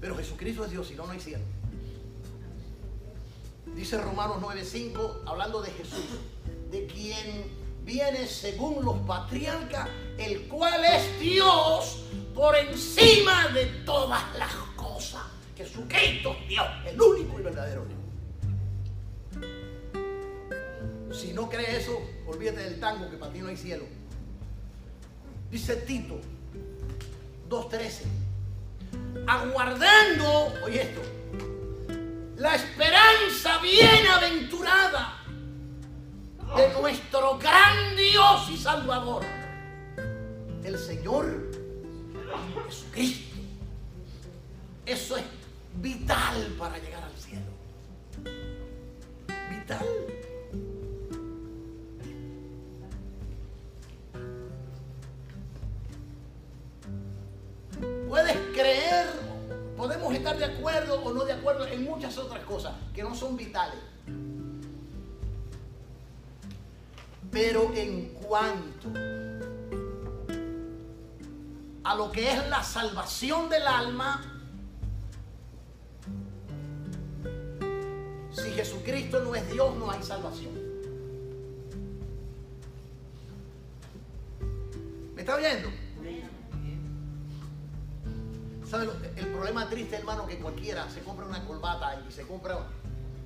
Pero 0.00 0.16
Jesucristo 0.16 0.64
es 0.64 0.70
Dios, 0.70 0.86
si 0.86 0.94
no, 0.94 1.06
no 1.06 1.12
hay 1.12 1.20
cielo. 1.20 1.42
Dice 3.74 3.98
Romanos 3.98 4.38
9:5, 4.40 5.22
hablando 5.26 5.60
de 5.60 5.70
Jesús, 5.70 6.04
de 6.70 6.86
quien 6.86 7.44
viene 7.84 8.26
según 8.26 8.84
los 8.84 8.98
patriarcas, 8.98 9.88
el 10.18 10.46
cual 10.48 10.84
es 10.84 11.18
Dios 11.20 12.02
por 12.34 12.54
encima 12.56 13.48
de 13.48 13.66
todas 13.84 14.22
las 14.36 14.52
cosas. 14.76 15.22
Jesucristo 15.56 16.36
es 16.42 16.48
Dios, 16.48 16.66
el 16.86 17.00
único 17.00 17.40
y 17.40 17.42
verdadero 17.42 17.84
Dios. 17.84 17.97
Si 21.18 21.32
no 21.32 21.48
cree 21.50 21.78
eso, 21.78 22.00
olvídate 22.28 22.60
del 22.60 22.78
tango 22.78 23.10
que 23.10 23.16
para 23.16 23.32
ti 23.32 23.40
no 23.40 23.48
hay 23.48 23.56
cielo. 23.56 23.84
Dice 25.50 25.74
Tito 25.78 26.20
2.13, 27.50 28.02
aguardando, 29.26 30.54
oye 30.64 30.82
esto, 30.82 31.02
la 32.36 32.54
esperanza 32.54 33.58
bienaventurada 33.58 35.24
de 36.56 36.80
nuestro 36.80 37.36
gran 37.36 37.96
Dios 37.96 38.50
y 38.50 38.56
Salvador, 38.56 39.24
el 40.62 40.78
Señor 40.78 41.50
Jesucristo. 42.68 43.36
Eso 44.86 45.16
es 45.16 45.24
vital 45.82 46.54
para 46.56 46.78
llegar 46.78 47.02
al 47.02 47.16
cielo. 47.16 47.50
Vital. 49.50 50.07
Acuerdo 61.48 61.66
en 61.72 61.84
muchas 61.84 62.18
otras 62.18 62.44
cosas 62.44 62.74
que 62.94 63.02
no 63.02 63.14
son 63.14 63.36
vitales. 63.36 63.78
Pero 67.30 67.72
en 67.74 68.10
cuanto 68.14 68.88
a 71.84 71.94
lo 71.94 72.12
que 72.12 72.30
es 72.32 72.48
la 72.48 72.62
salvación 72.62 73.48
del 73.48 73.66
alma, 73.66 74.22
si 78.30 78.50
Jesucristo 78.50 79.20
no 79.24 79.34
es 79.34 79.50
Dios, 79.50 79.74
no 79.76 79.90
hay 79.90 80.02
salvación. 80.02 80.52
¿Me 85.14 85.22
está 85.22 85.34
oyendo? 85.34 85.68
¿Sabe 88.68 88.84
lo- 88.84 88.92
el 88.92 89.07
problema 89.38 89.68
triste, 89.68 89.94
hermano, 89.94 90.26
que 90.26 90.36
cualquiera 90.36 90.90
se 90.90 91.00
compra 91.04 91.24
una 91.24 91.44
corbata 91.44 92.02
y 92.08 92.10
se 92.10 92.26
compra 92.26 92.58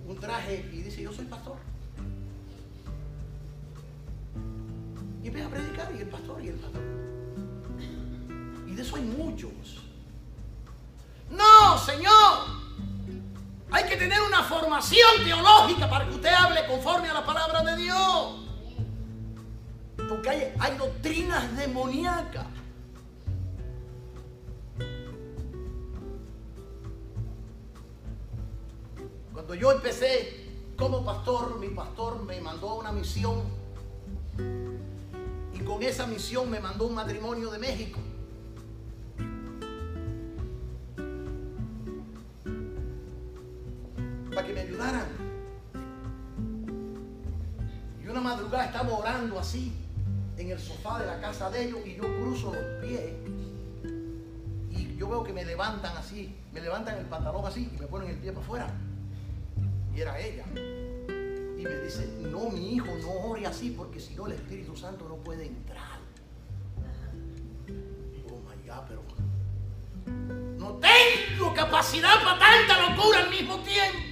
un 0.06 0.20
traje 0.20 0.68
y 0.70 0.82
dice, 0.82 1.00
yo 1.00 1.10
soy 1.10 1.24
pastor? 1.24 1.56
Y 5.22 5.28
empieza 5.28 5.48
a 5.48 5.50
predicar 5.50 5.90
y 5.96 6.02
el 6.02 6.08
pastor 6.08 6.44
y 6.44 6.48
el 6.48 6.56
pastor. 6.56 6.82
Y 8.66 8.74
de 8.74 8.82
eso 8.82 8.96
hay 8.96 9.04
muchos. 9.04 9.52
No, 11.30 11.78
Señor. 11.78 12.60
Hay 13.70 13.84
que 13.84 13.96
tener 13.96 14.20
una 14.20 14.42
formación 14.42 15.24
teológica 15.24 15.88
para 15.88 16.06
que 16.06 16.14
usted 16.14 16.28
hable 16.28 16.66
conforme 16.66 17.08
a 17.08 17.14
la 17.14 17.24
palabra 17.24 17.62
de 17.62 17.76
Dios. 17.76 18.44
Porque 20.10 20.28
hay, 20.28 20.54
hay 20.60 20.76
doctrinas 20.76 21.56
demoníacas. 21.56 22.61
Yo 29.54 29.70
empecé 29.70 30.46
como 30.76 31.04
pastor, 31.04 31.58
mi 31.58 31.68
pastor 31.68 32.24
me 32.24 32.40
mandó 32.40 32.70
a 32.70 32.74
una 32.74 32.92
misión 32.92 33.42
y 35.52 35.58
con 35.60 35.82
esa 35.82 36.06
misión 36.06 36.50
me 36.50 36.58
mandó 36.58 36.86
un 36.86 36.94
matrimonio 36.94 37.50
de 37.50 37.58
México. 37.58 38.00
Para 44.34 44.46
que 44.46 44.54
me 44.54 44.60
ayudaran. 44.60 45.06
Y 48.02 48.08
una 48.08 48.20
madrugada 48.20 48.64
estaba 48.64 48.92
orando 48.98 49.38
así 49.38 49.72
en 50.38 50.50
el 50.50 50.58
sofá 50.58 50.98
de 50.98 51.06
la 51.06 51.20
casa 51.20 51.50
de 51.50 51.64
ellos 51.64 51.80
y 51.84 51.96
yo 51.96 52.02
cruzo 52.02 52.54
los 52.54 52.84
pies 52.84 53.12
y 54.70 54.96
yo 54.96 55.08
veo 55.08 55.22
que 55.22 55.34
me 55.34 55.44
levantan 55.44 55.94
así, 55.96 56.34
me 56.52 56.60
levantan 56.60 56.96
el 56.98 57.04
pantalón 57.04 57.44
así 57.44 57.70
y 57.72 57.78
me 57.78 57.86
ponen 57.86 58.08
el 58.08 58.16
pie 58.16 58.32
para 58.32 58.44
afuera. 58.44 58.91
Y 59.94 60.00
era 60.00 60.18
ella. 60.18 60.44
Y 60.54 61.62
me 61.62 61.78
dice, 61.80 62.06
no, 62.22 62.50
mi 62.50 62.74
hijo, 62.74 62.88
no 63.02 63.10
ore 63.30 63.46
así 63.46 63.70
porque 63.70 64.00
si 64.00 64.14
no 64.14 64.26
el 64.26 64.32
Espíritu 64.32 64.76
Santo 64.76 65.08
no 65.08 65.16
puede 65.16 65.46
entrar. 65.46 66.00
Oh 68.30 68.40
my 68.48 68.68
God, 68.68 68.84
pero 68.88 69.02
no 70.58 70.78
tengo 70.80 71.54
capacidad 71.54 72.22
para 72.22 72.38
tanta 72.38 72.90
locura 72.90 73.20
al 73.20 73.30
mismo 73.30 73.58
tiempo. 73.60 74.11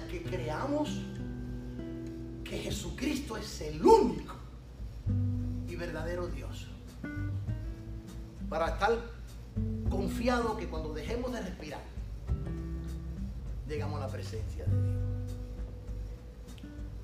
Que 0.00 0.22
creamos 0.22 0.88
que 2.44 2.58
Jesucristo 2.58 3.36
es 3.36 3.60
el 3.60 3.84
único 3.84 4.34
y 5.68 5.76
verdadero 5.76 6.28
Dios. 6.28 6.66
Para 8.48 8.68
estar 8.68 8.98
confiado 9.90 10.56
que 10.56 10.66
cuando 10.66 10.94
dejemos 10.94 11.32
de 11.32 11.42
respirar, 11.42 11.82
llegamos 13.68 13.98
a 14.00 14.06
la 14.06 14.12
presencia 14.12 14.64
de 14.64 14.82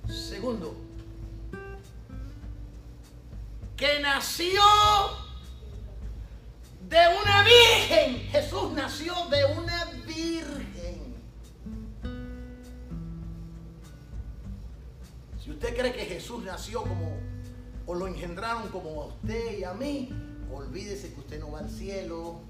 Dios. 0.07 0.19
Segundo, 0.29 0.75
que 3.77 4.01
nació 4.01 4.63
de 6.89 6.99
una 7.23 7.45
virgen. 7.45 8.29
Jesús 8.31 8.73
nació 8.73 9.15
de 9.31 9.45
una 9.45 9.58
Jesús 16.29 16.45
nació 16.45 16.83
como, 16.83 17.17
o 17.87 17.95
lo 17.95 18.07
engendraron 18.07 18.69
como 18.69 19.01
a 19.01 19.07
usted 19.07 19.61
y 19.61 19.65
a 19.65 19.73
mí, 19.73 20.11
olvídese 20.53 21.15
que 21.15 21.21
usted 21.21 21.41
no 21.41 21.53
va 21.53 21.61
al 21.61 21.71
cielo. 21.71 22.41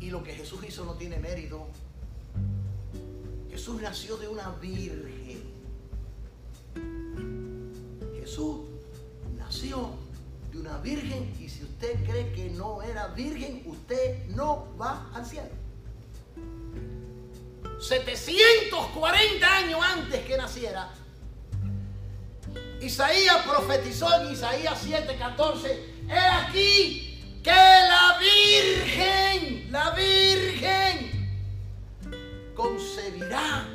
Y 0.00 0.10
lo 0.10 0.24
que 0.24 0.34
Jesús 0.34 0.64
hizo 0.66 0.84
no 0.84 0.94
tiene 0.94 1.20
mérito. 1.20 1.68
Jesús 3.48 3.80
nació 3.80 4.16
de 4.16 4.26
una 4.26 4.50
virgen. 4.60 5.44
Jesús 8.18 8.62
nació 9.36 9.90
de 10.50 10.58
una 10.58 10.76
virgen 10.78 11.32
y 11.38 11.48
si 11.48 11.62
usted 11.62 12.04
cree 12.04 12.32
que 12.32 12.50
no 12.50 12.82
era 12.82 13.06
virgen, 13.14 13.62
usted 13.64 14.26
no 14.30 14.76
va 14.76 15.08
al 15.14 15.24
cielo. 15.24 15.50
740 17.78 19.56
años 19.56 19.80
antes 19.84 20.26
que 20.26 20.36
naciera, 20.36 20.92
Isaías 22.80 23.44
profetizó 23.44 24.08
en 24.20 24.32
Isaías 24.32 24.78
7:14, 24.84 26.06
he 26.08 26.18
aquí 26.18 27.40
que 27.42 27.50
la 27.50 28.18
virgen, 28.18 29.72
la 29.72 29.90
virgen, 29.90 31.28
concebirá 32.54 33.66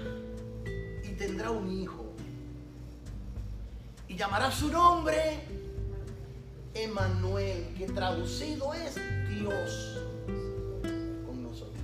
y 1.04 1.10
tendrá 1.16 1.52
un 1.52 1.82
hijo 1.82 2.14
y 4.08 4.16
llamará 4.16 4.52
su 4.52 4.70
nombre 4.70 5.42
Emanuel, 6.74 7.74
que 7.78 7.86
traducido 7.88 8.74
es 8.74 8.96
Dios 9.30 10.00
con 11.26 11.44
nosotros. 11.44 11.78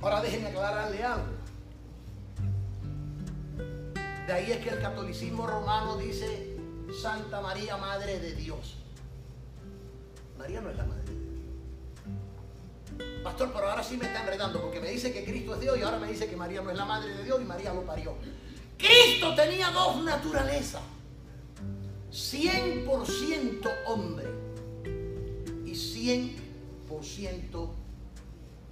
Ahora 0.00 0.20
déjenme 0.20 0.48
aclararle 0.48 1.02
algo. 1.02 1.41
Ahí 4.32 4.50
es 4.50 4.58
que 4.58 4.70
el 4.70 4.80
catolicismo 4.80 5.46
romano 5.46 5.96
dice 5.98 6.56
Santa 7.00 7.40
María, 7.40 7.76
Madre 7.76 8.18
de 8.18 8.34
Dios. 8.34 8.76
María 10.38 10.60
no 10.60 10.70
es 10.70 10.76
la 10.76 10.84
Madre 10.84 11.04
de 11.04 11.10
Dios. 11.10 11.22
Pastor, 13.22 13.52
pero 13.52 13.68
ahora 13.68 13.82
sí 13.82 13.96
me 13.96 14.06
está 14.06 14.20
enredando 14.20 14.60
porque 14.60 14.80
me 14.80 14.90
dice 14.90 15.12
que 15.12 15.24
Cristo 15.24 15.54
es 15.54 15.60
Dios 15.60 15.78
y 15.78 15.82
ahora 15.82 15.98
me 15.98 16.08
dice 16.08 16.28
que 16.28 16.36
María 16.36 16.62
no 16.62 16.70
es 16.70 16.76
la 16.76 16.84
Madre 16.84 17.14
de 17.14 17.24
Dios 17.24 17.40
y 17.40 17.44
María 17.44 17.72
lo 17.74 17.82
parió. 17.82 18.14
Cristo 18.78 19.34
tenía 19.34 19.70
dos 19.70 20.02
naturalezas. 20.02 20.82
100% 22.10 23.70
hombre 23.86 24.26
y 25.64 25.72
100% 25.72 27.70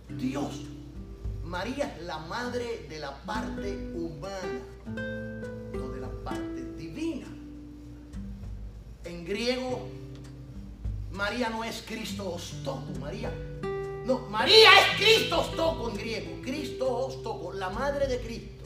Dios. 0.09 0.63
María 1.45 1.97
es 1.97 2.03
la 2.05 2.19
madre 2.19 2.87
de 2.89 2.99
la 3.01 3.17
parte 3.25 3.91
humana, 3.93 4.61
griego, 9.31 9.89
María 11.13 11.49
no 11.51 11.63
es 11.63 11.83
Cristo 11.87 12.35
Ostoco, 12.35 12.87
María. 13.01 13.33
No, 14.05 14.19
María 14.29 14.71
es 14.81 14.97
Cristo 14.97 15.41
Ostoco 15.41 15.89
en 15.91 15.97
griego, 15.97 16.43
Cristo 16.43 17.07
Ostoco, 17.07 17.53
la 17.53 17.71
madre 17.71 18.09
de 18.09 18.19
Cristo. 18.21 18.65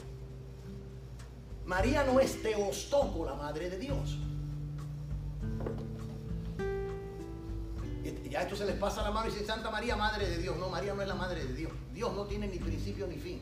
María 1.65 2.03
no 2.03 2.19
es 2.19 2.41
Teostoco, 2.41 3.25
la 3.25 3.35
madre 3.35 3.69
de 3.69 3.77
Dios. 3.77 4.17
Ya 8.29 8.41
esto 8.41 8.55
se 8.55 8.65
les 8.65 8.75
pasa 8.75 9.01
la 9.01 9.11
mano 9.11 9.27
y 9.27 9.31
dice 9.31 9.45
Santa 9.45 9.71
María, 9.71 9.95
madre 9.95 10.27
de 10.27 10.37
Dios. 10.37 10.57
No, 10.57 10.69
María 10.69 10.93
no 10.93 11.01
es 11.01 11.07
la 11.07 11.15
madre 11.15 11.45
de 11.45 11.53
Dios. 11.53 11.71
Dios 11.93 12.13
no 12.13 12.25
tiene 12.25 12.47
ni 12.47 12.57
principio 12.57 13.07
ni 13.07 13.17
fin. 13.17 13.41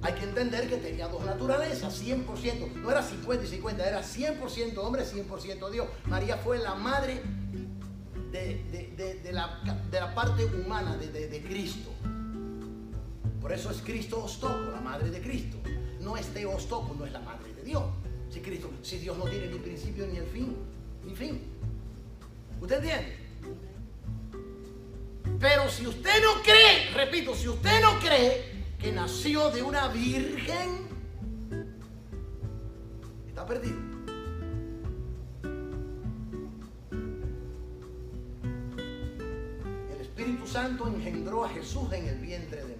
Hay 0.00 0.12
que 0.14 0.24
entender 0.24 0.68
que 0.68 0.76
tenía 0.76 1.08
dos 1.08 1.24
naturalezas, 1.24 2.02
100%. 2.02 2.74
No 2.74 2.90
era 2.90 3.02
50 3.02 3.44
y 3.44 3.48
50, 3.48 3.88
era 3.88 4.02
100% 4.02 4.78
hombre, 4.78 5.04
100% 5.04 5.70
Dios. 5.70 5.88
María 6.06 6.36
fue 6.36 6.58
la 6.58 6.74
madre 6.74 7.20
de, 8.30 9.30
la, 9.32 10.14
parte 10.14 10.44
humana 10.44 10.96
de 10.96 11.42
Cristo. 11.42 11.90
Por 13.40 13.52
eso 13.52 13.70
es 13.70 13.78
Cristo 13.78 14.22
Ostoco, 14.22 14.70
la 14.72 14.80
madre 14.80 15.10
de 15.10 15.20
Cristo. 15.22 15.56
No 16.00 16.16
es 16.16 16.26
Teostoco, 16.34 16.94
no 16.94 17.06
es 17.06 17.12
la 17.12 17.20
madre 17.20 17.52
de 17.54 17.62
Dios. 17.62 17.82
Si, 18.30 18.40
Cristo, 18.40 18.70
si 18.82 18.98
Dios 18.98 19.16
no 19.16 19.24
tiene 19.24 19.46
ni 19.46 19.58
principio 19.58 20.06
ni 20.06 20.18
el 20.18 20.26
fin, 20.26 20.56
ni 21.04 21.14
fin. 21.14 21.40
¿Usted 22.60 22.76
entiende? 22.76 23.16
Pero 25.40 25.70
si 25.70 25.86
usted 25.86 26.22
no 26.22 26.42
cree, 26.42 26.90
repito, 26.92 27.34
si 27.34 27.48
usted 27.48 27.80
no 27.80 27.98
cree 28.00 28.57
que 28.78 28.92
nació 28.92 29.50
de 29.50 29.62
una 29.62 29.88
virgen, 29.88 30.86
está 33.26 33.44
perdido. 33.44 33.76
El 39.92 40.00
Espíritu 40.00 40.46
Santo 40.46 40.86
engendró 40.86 41.44
a 41.44 41.48
Jesús 41.48 41.92
en 41.92 42.06
el 42.06 42.18
vientre 42.18 42.64
de 42.64 42.78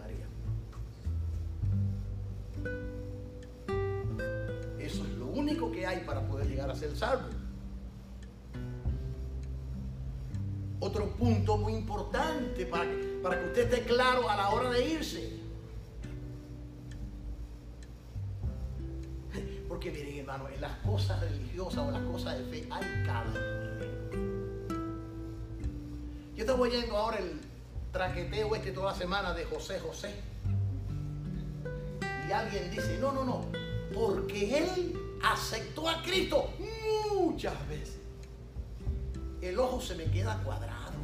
único 5.38 5.70
que 5.72 5.86
hay 5.86 6.01
para 6.01 6.20
poder 6.26 6.46
llegar 6.49 6.70
a 6.70 6.74
ser 6.74 6.94
salvo. 6.96 7.28
Otro 10.80 11.09
punto 11.16 11.57
muy 11.57 11.74
importante 11.74 12.66
para, 12.66 12.84
para 13.22 13.40
que 13.40 13.46
usted 13.46 13.72
esté 13.72 13.82
claro 13.84 14.28
a 14.28 14.36
la 14.36 14.51
hora 14.51 14.70
de 14.70 14.88
irse. 14.88 15.38
Porque 19.79 19.93
miren, 19.93 20.18
hermano, 20.18 20.49
en 20.49 20.61
las 20.61 20.76
cosas 20.79 21.20
religiosas 21.20 21.79
o 21.87 21.91
las 21.93 22.03
cosas 22.03 22.37
de 22.37 22.45
fe 22.47 22.68
hay 22.68 23.05
cada 23.07 23.33
Yo 26.35 26.45
estoy 26.45 26.61
oyendo 26.61 26.97
ahora 26.97 27.18
el 27.18 27.41
traqueteo 27.93 28.57
este 28.57 28.72
toda 28.72 28.91
la 28.91 28.99
semana 28.99 29.33
de 29.35 29.45
José 29.45 29.79
José. 29.79 30.16
Y 32.29 32.33
alguien 32.33 32.72
dice, 32.72 32.99
no, 33.01 33.12
no, 33.12 33.22
no, 33.22 33.45
porque 33.95 34.59
él 34.59 35.01
aceptó 35.22 35.89
a 35.89 36.03
Cristo 36.03 36.51
muchas 37.14 37.55
veces. 37.68 38.01
El 39.41 39.61
ojo 39.61 39.81
se 39.81 39.95
me 39.95 40.07
queda 40.07 40.43
cuadrado. 40.43 40.99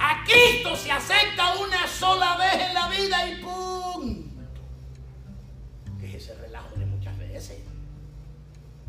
A 0.00 0.24
Cristo 0.24 0.74
se 0.74 0.90
acepta 0.90 1.56
una 1.56 1.86
sola 1.86 2.36
vez 2.36 2.68
en 2.68 2.74
la 2.74 2.88
vida 2.88 3.28
y 3.28 3.40
punto. 3.40 3.69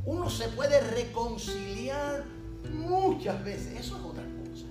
Uno 0.06 0.30
se 0.30 0.48
puede 0.50 0.82
reconciliar 0.82 2.24
muchas 2.74 3.44
veces. 3.44 3.80
Eso 3.80 3.98
es 3.98 4.04
otra 4.04 4.24
cosa. 4.24 4.66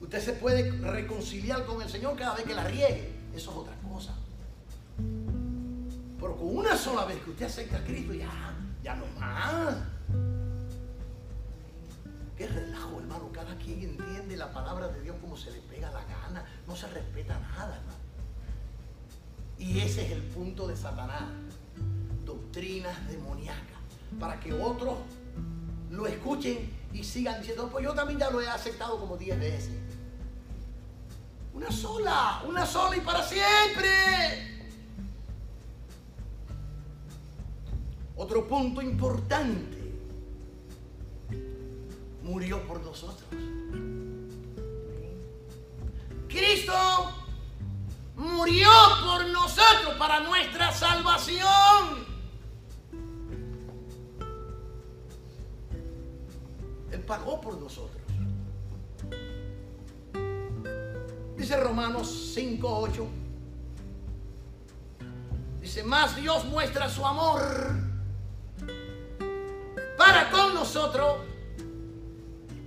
Usted 0.00 0.20
se 0.20 0.32
puede 0.34 0.70
reconciliar 0.70 1.64
con 1.66 1.82
el 1.82 1.88
Señor 1.88 2.16
cada 2.16 2.34
vez 2.34 2.44
que 2.44 2.54
la 2.54 2.64
riegue. 2.64 3.12
Eso 3.34 3.50
es 3.50 3.56
otra 3.56 3.74
cosa. 3.88 4.14
Pero 6.20 6.36
con 6.36 6.56
una 6.56 6.76
sola 6.76 7.04
vez 7.04 7.22
que 7.22 7.30
usted 7.30 7.46
acepta 7.46 7.76
a 7.78 7.84
Cristo, 7.84 8.14
ya, 8.14 8.54
ya 8.82 8.94
no 8.94 9.06
más. 9.18 9.74
Qué 12.36 12.46
relajo, 12.48 13.00
hermano. 13.00 13.30
Cada 13.32 13.56
quien 13.56 13.82
entiende 13.82 14.36
la 14.36 14.52
palabra 14.52 14.88
de 14.88 15.02
Dios 15.02 15.16
como 15.20 15.36
se 15.36 15.50
le 15.50 15.58
pega 15.60 15.90
la 15.90 16.04
gana. 16.04 16.44
No 16.66 16.74
se 16.74 16.86
respeta 16.88 17.38
nada, 17.38 17.76
hermano. 17.76 17.98
Y 19.58 19.80
ese 19.80 20.06
es 20.06 20.12
el 20.12 20.22
punto 20.22 20.66
de 20.66 20.76
Satanás. 20.76 21.30
Doctrinas 22.24 23.08
demoníacas. 23.08 23.78
Para 24.18 24.38
que 24.40 24.52
otros 24.52 24.94
lo 25.90 26.06
escuchen 26.06 26.70
y 26.92 27.02
sigan 27.02 27.40
diciendo, 27.40 27.68
pues 27.70 27.84
yo 27.84 27.94
también 27.94 28.18
ya 28.18 28.30
lo 28.30 28.40
he 28.40 28.48
aceptado 28.48 28.98
como 28.98 29.16
diez 29.16 29.38
veces. 29.38 29.74
Una 31.52 31.70
sola, 31.70 32.42
una 32.46 32.66
sola 32.66 32.96
y 32.96 33.00
para 33.00 33.22
siempre. 33.22 34.54
Otro 38.16 38.46
punto 38.46 38.80
importante 38.80 39.74
murió 42.22 42.62
por 42.66 42.80
nosotros. 42.80 43.28
Cristo 46.28 46.74
murió 48.16 48.70
por 49.04 49.26
nosotros 49.26 49.94
para 49.98 50.20
nuestra 50.20 50.72
salvación. 50.72 52.13
Pagó 57.04 57.40
por 57.40 57.58
nosotros. 57.58 58.02
Dice 61.36 61.56
Romanos 61.58 62.34
5:8. 62.36 63.06
Dice, 65.60 65.82
más 65.82 66.16
Dios 66.16 66.44
muestra 66.46 66.88
su 66.88 67.04
amor 67.06 67.42
para 69.96 70.30
con 70.30 70.54
nosotros 70.54 71.20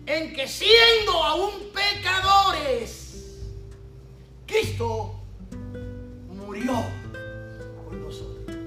en 0.06 0.34
que 0.34 0.48
siendo 0.48 1.24
aún 1.24 1.52
pecadores, 1.74 3.44
Cristo 4.46 5.16
murió 6.30 6.84
por 7.84 7.94
nosotros. 7.94 8.58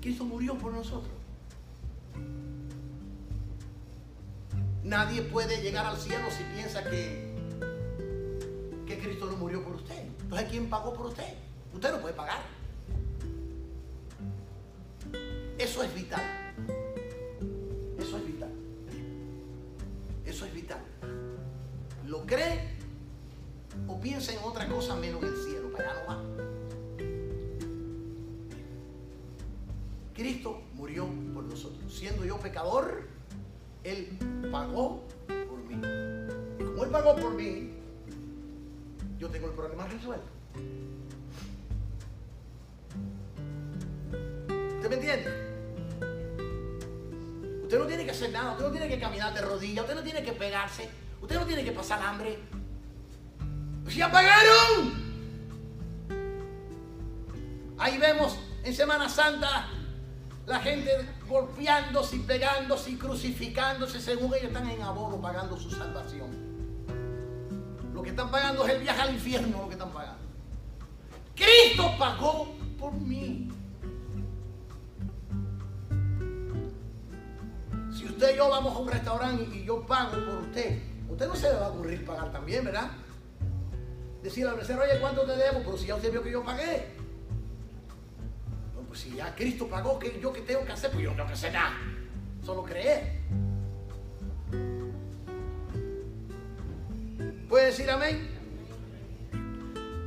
Cristo 0.00 0.24
murió 0.24 0.56
por 0.56 0.72
nosotros. 0.72 1.15
Nadie 4.86 5.22
puede 5.22 5.60
llegar 5.60 5.84
al 5.84 5.98
cielo 5.98 6.24
si 6.30 6.44
piensa 6.54 6.82
que, 6.84 7.34
que 8.86 8.98
Cristo 8.98 9.26
no 9.26 9.36
murió 9.36 9.62
por 9.62 9.74
usted. 9.74 10.06
Entonces, 10.22 10.48
¿quién 10.48 10.70
pagó 10.70 10.94
por 10.94 11.06
usted? 11.06 11.34
Usted 11.74 11.90
no 11.92 12.00
puede 12.00 12.14
pagar. 12.14 12.38
Eso 15.58 15.82
es 15.82 15.92
vital. 15.92 16.46
¿Lo 22.06 22.24
cree? 22.24 22.60
¿O 23.88 24.00
piensa 24.00 24.32
en 24.32 24.38
otra 24.44 24.68
cosa 24.68 24.94
menos 24.94 25.22
el 25.22 25.36
cielo? 25.44 25.72
Para 25.72 25.90
allá 25.90 26.00
no 26.00 26.06
va. 26.08 26.22
Cristo 30.14 30.62
murió 30.74 31.06
por 31.34 31.44
nosotros. 31.44 31.92
Siendo 31.92 32.24
yo 32.24 32.38
pecador, 32.38 33.08
Él 33.86 34.18
pagó 34.50 35.06
por 35.28 35.58
mí. 35.68 35.80
Como 36.58 36.84
Él 36.84 36.90
pagó 36.90 37.14
por 37.14 37.34
mí, 37.34 37.70
yo 39.16 39.28
tengo 39.28 39.46
el 39.46 39.52
problema 39.52 39.86
resuelto. 39.86 40.26
¿Usted 44.74 44.88
me 44.88 44.94
entiende? 44.96 45.46
Usted 47.62 47.78
no 47.78 47.86
tiene 47.86 48.04
que 48.04 48.10
hacer 48.10 48.32
nada, 48.32 48.52
usted 48.52 48.64
no 48.64 48.70
tiene 48.72 48.88
que 48.88 48.98
caminar 48.98 49.32
de 49.32 49.42
rodillas, 49.42 49.84
usted 49.84 49.94
no 49.94 50.02
tiene 50.02 50.24
que 50.24 50.32
pegarse. 50.32 50.88
Usted 51.22 51.36
no 51.36 51.46
tiene 51.46 51.64
que 51.64 51.70
pasar 51.72 52.02
hambre. 52.02 52.40
¡Ya 53.94 54.10
pagaron! 54.10 55.06
Ahí 57.78 57.98
vemos 57.98 58.36
en 58.64 58.74
Semana 58.74 59.08
Santa 59.08 59.68
la 60.46 60.60
gente 60.60 60.90
golpeándose 61.28 62.16
y 62.16 62.18
pegándose 62.20 62.90
y 62.90 62.96
crucificándose 62.96 64.00
según 64.00 64.32
ellos 64.34 64.48
están 64.48 64.70
en 64.70 64.80
abono 64.80 65.20
pagando 65.20 65.58
su 65.58 65.70
salvación. 65.70 66.30
Lo 67.92 68.02
que 68.02 68.10
están 68.10 68.30
pagando 68.30 68.64
es 68.66 68.74
el 68.74 68.82
viaje 68.82 69.00
al 69.00 69.14
infierno, 69.14 69.62
lo 69.62 69.66
que 69.66 69.74
están 69.74 69.90
pagando. 69.90 70.20
Cristo 71.34 71.92
pagó 71.98 72.54
por 72.78 72.94
mí. 72.94 73.50
Si 77.92 78.04
usted 78.04 78.34
y 78.34 78.36
yo 78.36 78.48
vamos 78.48 78.76
a 78.76 78.78
un 78.78 78.88
restaurante 78.88 79.56
y 79.56 79.64
yo 79.64 79.84
pago 79.84 80.12
por 80.12 80.38
usted, 80.44 80.80
usted 81.08 81.26
no 81.26 81.34
se 81.34 81.50
le 81.50 81.58
va 81.58 81.66
a 81.66 81.70
ocurrir 81.70 82.04
pagar 82.04 82.30
también, 82.30 82.64
¿verdad? 82.64 82.90
Decirle 84.22 84.50
al 84.50 84.56
mesero, 84.56 84.82
oye, 84.82 85.00
¿cuánto 85.00 85.22
te 85.22 85.36
debo? 85.36 85.58
Pero 85.60 85.76
si 85.76 85.86
ya 85.86 85.96
usted 85.96 86.12
vio 86.12 86.22
que 86.22 86.30
yo 86.30 86.44
pagué. 86.44 86.95
Pues 88.96 89.10
si 89.10 89.14
ya 89.14 89.34
Cristo 89.34 89.68
pagó, 89.68 89.98
¿qué, 89.98 90.18
¿yo 90.22 90.32
qué 90.32 90.40
tengo 90.40 90.64
que 90.64 90.72
hacer? 90.72 90.90
Pues 90.90 91.04
yo 91.04 91.10
no 91.10 91.16
tengo 91.16 91.28
que 91.28 91.34
hacer 91.34 91.52
nada. 91.52 91.76
Solo 92.42 92.62
creer. 92.62 93.20
¿Puede 97.46 97.66
decir 97.66 97.90
amén? 97.90 98.30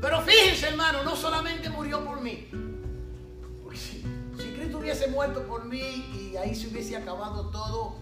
Pero 0.02 0.22
fíjense, 0.22 0.70
hermano, 0.70 1.04
no 1.04 1.16
solamente 1.16 1.70
murió 1.70 2.04
por 2.04 2.20
mí. 2.20 2.50
Porque 3.62 3.78
si 3.78 4.02
Cristo 4.58 4.80
hubiese 4.80 5.06
muerto 5.06 5.44
por 5.44 5.66
mí 5.66 6.32
y 6.32 6.36
ahí 6.38 6.56
se 6.56 6.66
hubiese 6.70 6.98
acabado 6.98 7.52
todo, 7.52 7.96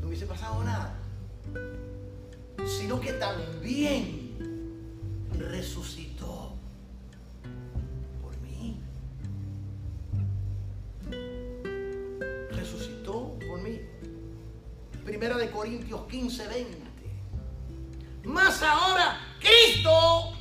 no 0.00 0.08
hubiese 0.08 0.26
pasado 0.26 0.64
nada 0.64 0.98
sino 2.66 3.00
que 3.00 3.12
también 3.12 4.34
resucitó 5.38 6.37
Primera 15.08 15.38
de 15.38 15.50
Corintios 15.50 16.02
15, 16.06 16.48
20. 16.48 16.78
Más 18.24 18.62
ahora, 18.62 19.18
Cristo 19.40 20.34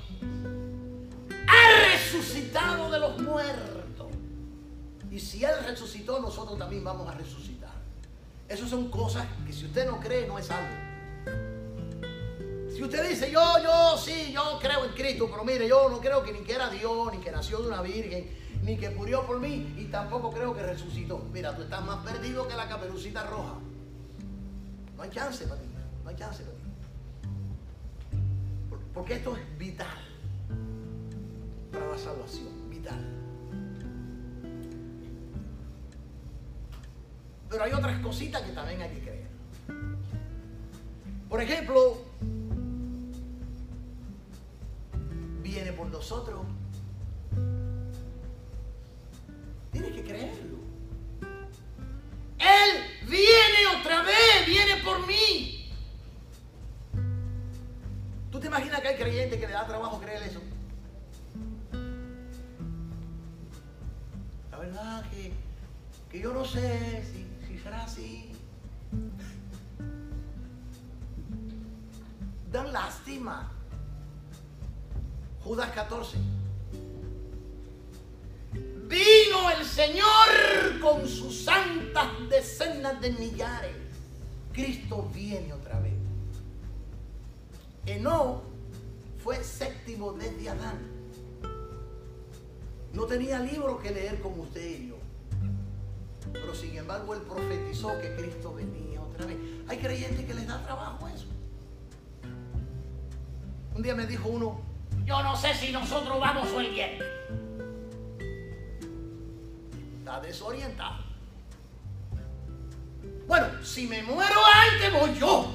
ha 1.48 1.94
resucitado 1.94 2.92
de 2.92 3.00
los 3.00 3.18
muertos. 3.22 4.08
Y 5.10 5.22
si 5.22 5.46
Él 5.46 5.54
resucitó, 5.66 6.20
nosotros 6.20 6.60
también 6.60 6.84
vamos 6.84 7.08
a 7.08 7.14
resucitar. 7.14 7.72
Esas 8.50 8.70
son 8.70 8.92
cosas 8.92 9.26
que 9.46 9.54
si 9.54 9.68
usted 9.68 9.90
no 9.90 10.02
cree, 10.02 10.28
no 10.28 10.38
es 10.38 10.52
algo. 10.52 10.76
Si 12.76 12.84
usted 12.84 13.08
dice, 13.08 13.32
yo, 13.32 13.42
yo, 13.64 13.98
sí, 13.98 14.34
yo 14.34 14.60
creo 14.62 14.84
en 14.84 14.92
Cristo, 14.92 15.30
pero 15.32 15.46
mire, 15.46 15.66
yo 15.66 15.88
no 15.88 16.02
creo 16.02 16.22
que 16.24 16.34
ni 16.34 16.40
que 16.40 16.56
era 16.56 16.70
Dios, 16.70 17.14
ni 17.14 17.20
que 17.20 17.32
nació 17.32 17.60
de 17.60 17.70
una 17.70 17.82
virgen, 17.82 18.30
ni 18.64 18.76
que 18.76 18.90
murió 18.90 19.26
por 19.26 19.40
mí, 19.40 19.76
y 19.78 19.86
tampoco 19.86 20.30
creo 20.30 20.54
que 20.54 20.62
resucitó. 20.62 21.20
Mira, 21.32 21.56
tú 21.56 21.62
estás 21.62 21.86
más 21.86 22.06
perdido 22.06 22.46
que 22.50 22.56
la 22.58 22.68
caperucita 22.68 23.24
roja. 23.24 23.62
No 24.98 25.04
hay 25.04 25.10
chance 25.12 25.46
para 25.46 25.62
ti, 25.62 25.68
no 26.04 26.10
hay 26.10 26.16
chance 26.16 26.44
para 26.44 26.58
ti. 26.58 26.64
Porque 28.94 29.14
esto 29.14 29.38
es 29.38 29.58
vital 29.58 29.88
para 31.72 31.88
la 31.88 31.98
salvación, 31.98 32.70
vital. 32.70 33.00
Pero 37.50 37.64
hay 37.64 37.72
otras 37.72 38.02
cositas 38.02 38.42
que 38.42 38.52
también 38.52 38.82
hay 38.82 38.90
que 38.90 39.02
creer. 39.02 39.28
Por 41.30 41.42
ejemplo, 41.42 41.98
viene 45.44 45.72
por 45.74 45.88
nosotros. 45.88 46.48
creerlo. 50.08 50.58
Él 52.40 52.97
viene 53.08 53.80
otra 53.80 54.04
vez, 54.04 54.46
viene 54.46 54.78
por 54.84 55.06
mí. 55.08 55.72
¿Tú 58.32 58.40
te 58.40 58.48
imaginas 58.48 58.82
que 58.82 58.88
hay 58.90 58.98
creyentes 58.98 59.40
que 59.40 59.48
le 59.48 59.54
da 59.54 59.66
trabajo 59.66 60.00
creer 60.00 60.24
eso? 60.24 60.42
La 64.52 64.58
verdad 64.58 65.10
que, 65.10 65.32
que 66.12 66.20
yo 66.20 66.34
no 66.34 66.46
sé 66.46 67.04
si, 67.12 67.26
si 67.48 67.60
será 67.60 67.84
así. 67.84 68.32
Dan 72.52 72.72
lástima. 72.72 73.52
Judas 75.44 75.72
14. 75.72 76.18
Vino 78.54 79.50
el 79.58 79.66
Señor 79.66 80.80
con 80.82 81.08
sus 81.08 81.44
santas 81.44 81.97
de 83.02 83.12
millares. 83.12 83.76
Cristo 84.54 85.10
viene 85.14 85.54
otra 85.54 85.80
vez. 85.80 85.94
Eno 87.86 88.42
fue 89.24 89.44
séptimo 89.44 90.14
desde 90.14 90.50
Adán. 90.50 90.80
No 92.94 93.06
tenía 93.06 93.40
libro 93.40 93.80
que 93.80 93.92
leer 93.92 94.20
como 94.22 94.44
usted 94.44 94.80
y 94.80 94.90
yo. 94.90 94.96
Pero 96.34 96.56
sin 96.56 96.76
embargo 96.78 97.14
él 97.14 97.22
profetizó 97.22 98.00
que 98.02 98.16
Cristo 98.16 98.54
venía 98.54 99.02
otra 99.02 99.26
vez. 99.26 99.38
Hay 99.68 99.78
creyentes 99.78 100.26
que 100.26 100.34
les 100.34 100.48
da 100.48 100.64
trabajo 100.64 101.08
eso. 101.08 101.28
Un 103.76 103.84
día 103.84 103.94
me 103.96 104.08
dijo 104.08 104.28
uno, 104.28 104.60
yo 105.06 105.22
no 105.22 105.36
sé 105.38 105.54
si 105.54 105.72
nosotros 105.72 106.20
vamos 106.20 106.48
o 106.50 106.60
el. 106.60 106.80
Está 110.00 110.20
desorientado. 110.20 111.07
Bueno, 113.28 113.48
si 113.62 113.88
me 113.88 114.02
muero 114.04 114.40
antes, 114.72 114.94
voy 114.94 115.20
yo. 115.20 115.52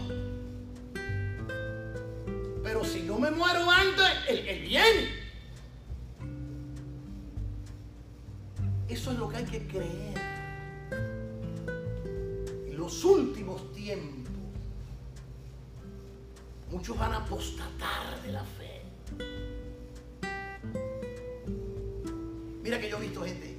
Pero 2.63 2.85
si 2.85 3.07
yo 3.07 3.19
me 3.19 3.31
muero 3.31 3.71
antes, 3.71 4.07
él, 4.29 4.47
él 4.47 4.61
viene. 4.61 5.23
Eso 8.89 9.11
es 9.13 9.19
lo 9.19 9.29
que 9.31 9.37
hay 9.39 9.45
que 9.47 9.67
creer. 9.67 10.21
En 12.67 12.77
los 12.77 13.03
últimos 13.05 13.73
tiempos, 13.73 14.35
muchos 16.71 16.99
van 16.99 17.13
a 17.13 17.17
apostatar 17.17 18.23
de 18.23 18.33
la 18.33 18.45
fe. 18.45 18.83
Mira 22.63 22.79
que 22.79 22.91
yo 22.91 22.99
he 22.99 23.01
visto 23.01 23.23
gente 23.25 23.52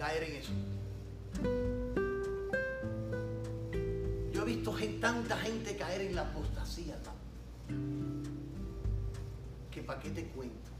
caer 0.00 0.22
en 0.22 0.36
eso. 0.36 0.52
Yo 4.32 4.42
he 4.42 4.44
visto 4.46 4.74
tanta 4.98 5.36
gente 5.36 5.76
caer 5.76 6.00
en 6.00 6.14
la 6.16 6.22
apostasía, 6.22 6.96
que 9.70 9.82
para 9.82 10.00
qué 10.00 10.08
te 10.10 10.24
cuento. 10.28 10.70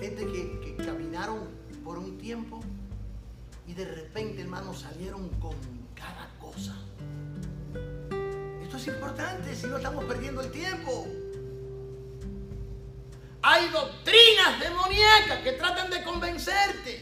Gente 0.00 0.26
que, 0.26 0.60
que 0.60 0.76
caminaron 0.82 1.40
por 1.84 1.98
un 1.98 2.16
tiempo 2.16 2.60
y 3.66 3.74
de 3.74 3.84
repente, 3.84 4.40
hermano, 4.40 4.72
salieron 4.72 5.28
con 5.40 5.54
cada 5.94 6.30
cosa. 6.40 6.74
Esto 8.62 8.78
es 8.78 8.86
importante, 8.86 9.54
si 9.54 9.66
no 9.66 9.76
estamos 9.76 10.06
perdiendo 10.06 10.40
el 10.40 10.50
tiempo. 10.50 11.06
Hay 13.50 13.66
doctrinas 13.70 14.60
demoníacas 14.60 15.38
que 15.42 15.52
tratan 15.52 15.88
de 15.88 16.02
convencerte. 16.02 17.00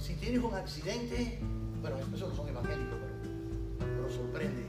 Si 0.00 0.14
tienes 0.14 0.40
un 0.40 0.54
accidente, 0.54 1.40
bueno, 1.80 1.96
esos 2.14 2.28
no 2.28 2.36
son 2.36 2.48
evangélicos, 2.48 2.96
pero, 3.80 3.90
pero 3.96 4.10
sorprende. 4.12 4.68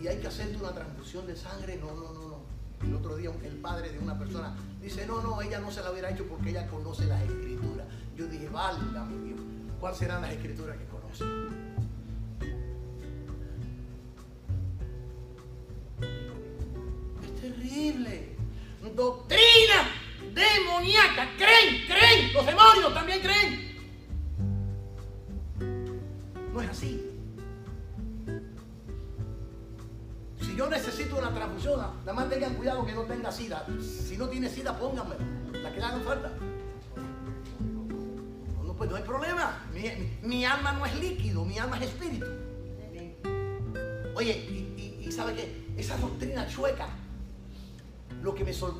Y 0.00 0.06
hay 0.06 0.18
que 0.18 0.28
hacerte 0.28 0.56
una 0.58 0.70
transfusión 0.70 1.26
de 1.26 1.34
sangre, 1.34 1.76
no, 1.76 1.88
no, 1.92 2.12
no, 2.12 2.28
no. 2.28 2.38
El 2.86 2.94
otro 2.94 3.16
día 3.16 3.32
el 3.42 3.56
padre 3.56 3.90
de 3.90 3.98
una 3.98 4.16
persona 4.16 4.54
dice, 4.80 5.08
no, 5.08 5.20
no, 5.22 5.42
ella 5.42 5.58
no 5.58 5.72
se 5.72 5.82
la 5.82 5.90
hubiera 5.90 6.10
hecho 6.10 6.24
porque 6.28 6.50
ella 6.50 6.68
conoce 6.68 7.06
las 7.06 7.20
escrituras. 7.22 7.88
Yo 8.14 8.28
dije, 8.28 8.48
válgame 8.48 9.20
Dios, 9.24 9.33
¿cuáles 9.84 9.98
serán 9.98 10.22
las 10.22 10.32
escrituras 10.32 10.78
que 10.78 10.86
conoce? 10.86 11.24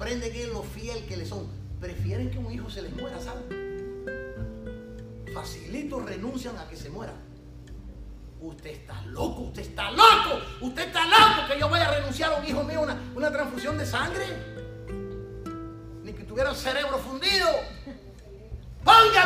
Sorprende 0.04 0.30
que 0.30 0.46
lo 0.48 0.62
fiel 0.62 1.06
que 1.06 1.16
le 1.16 1.24
son. 1.24 1.48
Prefieren 1.80 2.30
que 2.30 2.36
un 2.36 2.52
hijo 2.52 2.68
se 2.68 2.82
les 2.82 2.94
muera, 2.94 3.18
¿saben? 3.18 3.44
Facilito 5.32 5.98
renuncian 6.00 6.58
a 6.58 6.68
que 6.68 6.76
se 6.76 6.90
muera. 6.90 7.14
Usted 8.38 8.70
está 8.70 9.00
loco, 9.06 9.44
usted 9.44 9.62
está 9.62 9.90
loco, 9.92 10.42
usted 10.60 10.88
está 10.88 11.06
loco 11.06 11.48
que 11.50 11.58
yo 11.58 11.70
vaya 11.70 11.88
a 11.88 11.94
renunciar 11.94 12.34
a 12.34 12.36
un 12.36 12.44
hijo 12.46 12.62
mío 12.64 12.82
una, 12.82 13.00
una 13.14 13.32
transfusión 13.32 13.78
de 13.78 13.86
sangre. 13.86 14.26
Ni 16.02 16.12
que 16.12 16.24
tuviera 16.24 16.50
el 16.50 16.56
cerebro 16.56 16.98
fundido. 16.98 17.48
Póngale 18.84 19.23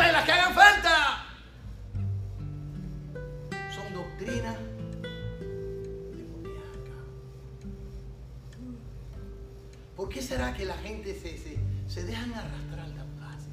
será 10.38 10.54
que 10.54 10.64
la 10.66 10.76
gente 10.76 11.16
se, 11.16 11.36
se, 11.36 11.58
se 11.88 12.04
dejan 12.04 12.32
arrastrar 12.32 12.88
tan 12.90 13.08
fácil? 13.18 13.52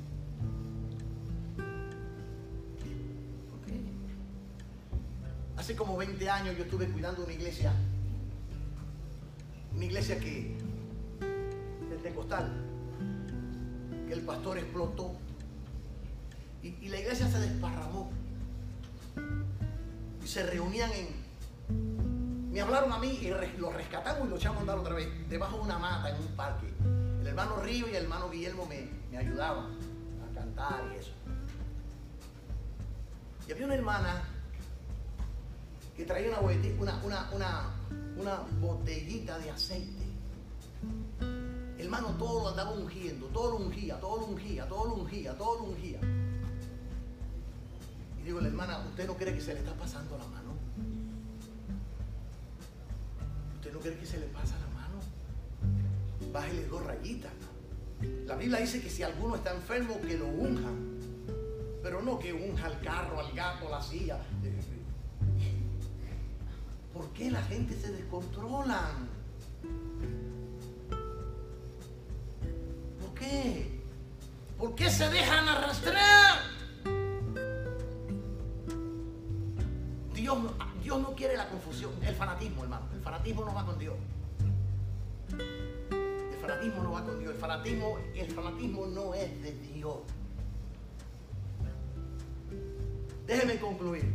¿Por 3.49 3.59
qué? 3.65 3.81
Hace 5.57 5.75
como 5.75 5.97
20 5.97 6.29
años 6.29 6.55
yo 6.55 6.63
estuve 6.63 6.87
cuidando 6.89 7.23
una 7.23 7.33
iglesia, 7.33 7.73
una 9.73 9.83
iglesia 9.83 10.19
que, 10.19 10.59
pentecostal, 11.89 12.53
que 14.07 14.13
el 14.13 14.21
pastor 14.21 14.59
explotó 14.59 15.15
y, 16.61 16.67
y 16.67 16.89
la 16.89 16.99
iglesia 16.99 17.27
se 17.27 17.39
desparramó 17.39 18.11
y 20.23 20.27
se 20.27 20.45
reunían 20.45 20.91
en... 20.91 21.25
Me 22.51 22.61
hablaron 22.61 22.93
a 22.93 22.99
mí 22.99 23.19
y 23.23 23.57
lo 23.57 23.71
rescatamos 23.71 24.27
y 24.27 24.29
lo 24.29 24.35
echamos 24.35 24.59
a 24.59 24.61
andar 24.61 24.77
otra 24.77 24.93
vez, 24.93 25.09
debajo 25.27 25.57
de 25.57 25.63
una 25.63 25.79
mata 25.79 26.11
en 26.11 26.21
un 26.21 26.27
parque. 26.35 26.74
El 27.25 27.29
hermano 27.29 27.59
Río 27.59 27.87
y 27.87 27.95
el 27.95 28.03
hermano 28.03 28.29
Guillermo 28.29 28.67
me, 28.67 28.87
me 29.09 29.17
ayudaban 29.17 29.71
a 30.23 30.35
cantar 30.35 30.91
y 30.93 30.99
eso. 30.99 31.11
Y 33.47 33.51
había 33.51 33.65
una 33.65 33.73
hermana 33.73 34.23
que 35.97 36.05
traía 36.05 36.39
una, 36.39 37.01
una, 37.33 37.71
una 38.15 38.35
botellita 38.61 39.39
de 39.39 39.49
aceite. 39.49 40.05
Hermano, 41.79 42.09
todo 42.19 42.43
lo 42.43 42.49
andaba 42.49 42.73
ungiendo, 42.73 43.25
todo 43.29 43.57
lo 43.57 43.65
ungía, 43.65 43.99
todo 43.99 44.17
lo 44.17 44.25
ungía, 44.27 44.69
todo 44.69 44.85
lo 44.85 44.93
ungía, 44.93 45.35
todo 45.35 45.57
lo 45.57 45.63
ungía. 45.63 45.99
Y 48.19 48.23
digo, 48.23 48.39
la 48.39 48.49
hermana, 48.49 48.85
¿usted 48.87 49.07
no 49.07 49.15
cree 49.15 49.33
que 49.33 49.41
se 49.41 49.55
le 49.55 49.61
está 49.61 49.73
pasando 49.73 50.15
la 50.15 50.27
mano? 50.27 50.53
¿Usted 53.55 53.73
no 53.73 53.79
cree 53.79 53.97
que 53.97 54.05
se 54.05 54.19
le 54.19 54.27
pasa 54.27 54.53
la 54.53 54.59
mano? 54.59 54.64
Bájele 56.35 56.65
dos 56.65 56.83
rayitas. 56.83 57.31
La 58.25 58.35
Biblia 58.35 58.59
dice 58.59 58.81
que 58.81 58.89
si 58.89 59.03
alguno 59.03 59.37
está 59.37 59.53
enfermo, 59.53 60.01
que 60.01 60.17
lo 60.17 60.27
unjan. 60.27 60.99
Pero 61.81 62.01
no 62.01 62.19
que 62.19 62.33
unja 62.33 62.65
al 62.65 62.77
carro, 62.81 63.21
al 63.21 63.31
gato, 63.31 63.69
la 63.69 63.81
silla. 63.81 64.19
¿Por 66.93 67.07
qué 67.13 67.31
la 67.31 67.41
gente 67.43 67.73
se 67.79 67.89
descontrola? 67.89 68.89
¿Por 72.99 73.13
qué? 73.17 73.79
¿Por 74.57 74.75
qué 74.75 74.89
se 74.89 75.09
dejan 75.09 75.47
arrastrar? 75.47 76.39
Dios 80.13 81.01
no 81.01 81.15
quiere 81.15 81.37
la 81.37 81.47
confusión, 81.47 81.91
el 82.01 82.13
fanatismo, 82.13 82.63
hermano. 82.63 82.87
El 82.93 82.99
fanatismo 82.99 83.45
no 83.45 83.53
va 83.53 83.65
con 83.65 83.79
Dios. 83.79 83.95
El 86.45 86.51
fanatismo 86.51 86.83
no 86.83 86.91
va 86.91 87.03
con 87.03 87.19
Dios. 87.19 87.33
El 87.33 87.39
fanatismo, 87.39 87.97
el 88.13 88.31
fanatismo 88.31 88.85
no 88.85 89.13
es 89.15 89.41
de 89.41 89.51
Dios. 89.73 89.97
Déjeme 93.25 93.59
concluir. 93.59 94.13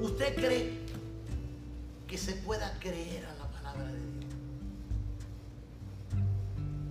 ¿Usted 0.00 0.34
cree 0.36 0.78
que 2.06 2.16
se 2.16 2.36
pueda 2.36 2.72
creer 2.80 3.26
a 3.26 3.34
la 3.34 3.50
palabra 3.50 3.84
de 3.84 3.98
Dios? 3.98 4.32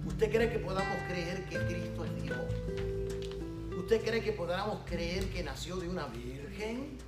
¿Usted 0.05 0.31
cree 0.31 0.51
que 0.51 0.59
podamos 0.59 0.97
creer 1.07 1.45
que 1.45 1.57
Cristo 1.57 2.05
es 2.05 2.21
Dios? 2.21 3.79
¿Usted 3.79 4.03
cree 4.03 4.21
que 4.21 4.31
podamos 4.31 4.81
creer 4.85 5.27
que 5.31 5.43
nació 5.43 5.77
de 5.77 5.89
una 5.89 6.05
virgen? 6.05 6.99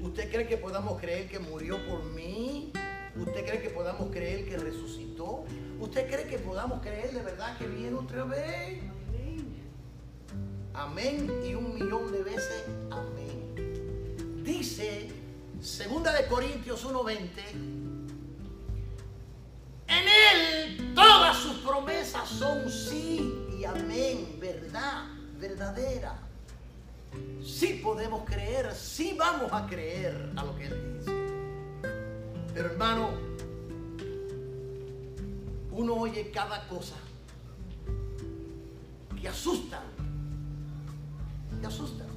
¿Usted 0.00 0.32
cree 0.32 0.48
que 0.48 0.56
podamos 0.56 1.00
creer 1.00 1.28
que 1.28 1.38
murió 1.38 1.78
por 1.86 2.02
mí? 2.06 2.72
¿Usted 3.16 3.46
cree 3.46 3.62
que 3.62 3.70
podamos 3.70 4.10
creer 4.10 4.48
que 4.48 4.56
resucitó? 4.56 5.44
¿Usted 5.78 6.10
cree 6.10 6.26
que 6.26 6.38
podamos 6.38 6.80
creer 6.80 7.12
de 7.12 7.22
verdad 7.22 7.56
que 7.58 7.66
viene 7.66 7.96
otra 7.96 8.24
vez? 8.24 8.82
Amén 10.74 11.30
y 11.46 11.54
un 11.54 11.74
millón 11.74 12.10
de 12.10 12.24
veces 12.24 12.64
amén. 12.90 14.42
Dice 14.42 15.08
Segunda 15.60 16.12
de 16.12 16.26
Corintios 16.26 16.84
1:20 16.84 17.30
En 19.86 20.04
él 20.08 20.94
todas 20.94 21.36
sus 21.36 21.58
promesas 21.58 22.28
son 22.28 22.68
sí 22.68 23.32
y 23.56 23.64
amén, 23.64 24.36
verdad, 24.40 25.04
verdadera. 25.38 26.18
Sí 27.44 27.80
podemos 27.82 28.24
creer, 28.24 28.74
sí 28.74 29.14
vamos 29.16 29.52
a 29.52 29.66
creer 29.66 30.32
a 30.34 30.44
lo 30.44 30.56
que 30.56 30.64
él 30.64 30.98
dice. 30.98 31.23
Pero 32.54 32.70
hermano, 32.70 33.10
uno 35.72 35.94
oye 35.94 36.30
cada 36.30 36.68
cosa 36.68 36.94
que 39.20 39.28
asustan, 39.28 39.82
que 41.60 41.66
asustan. 41.66 42.13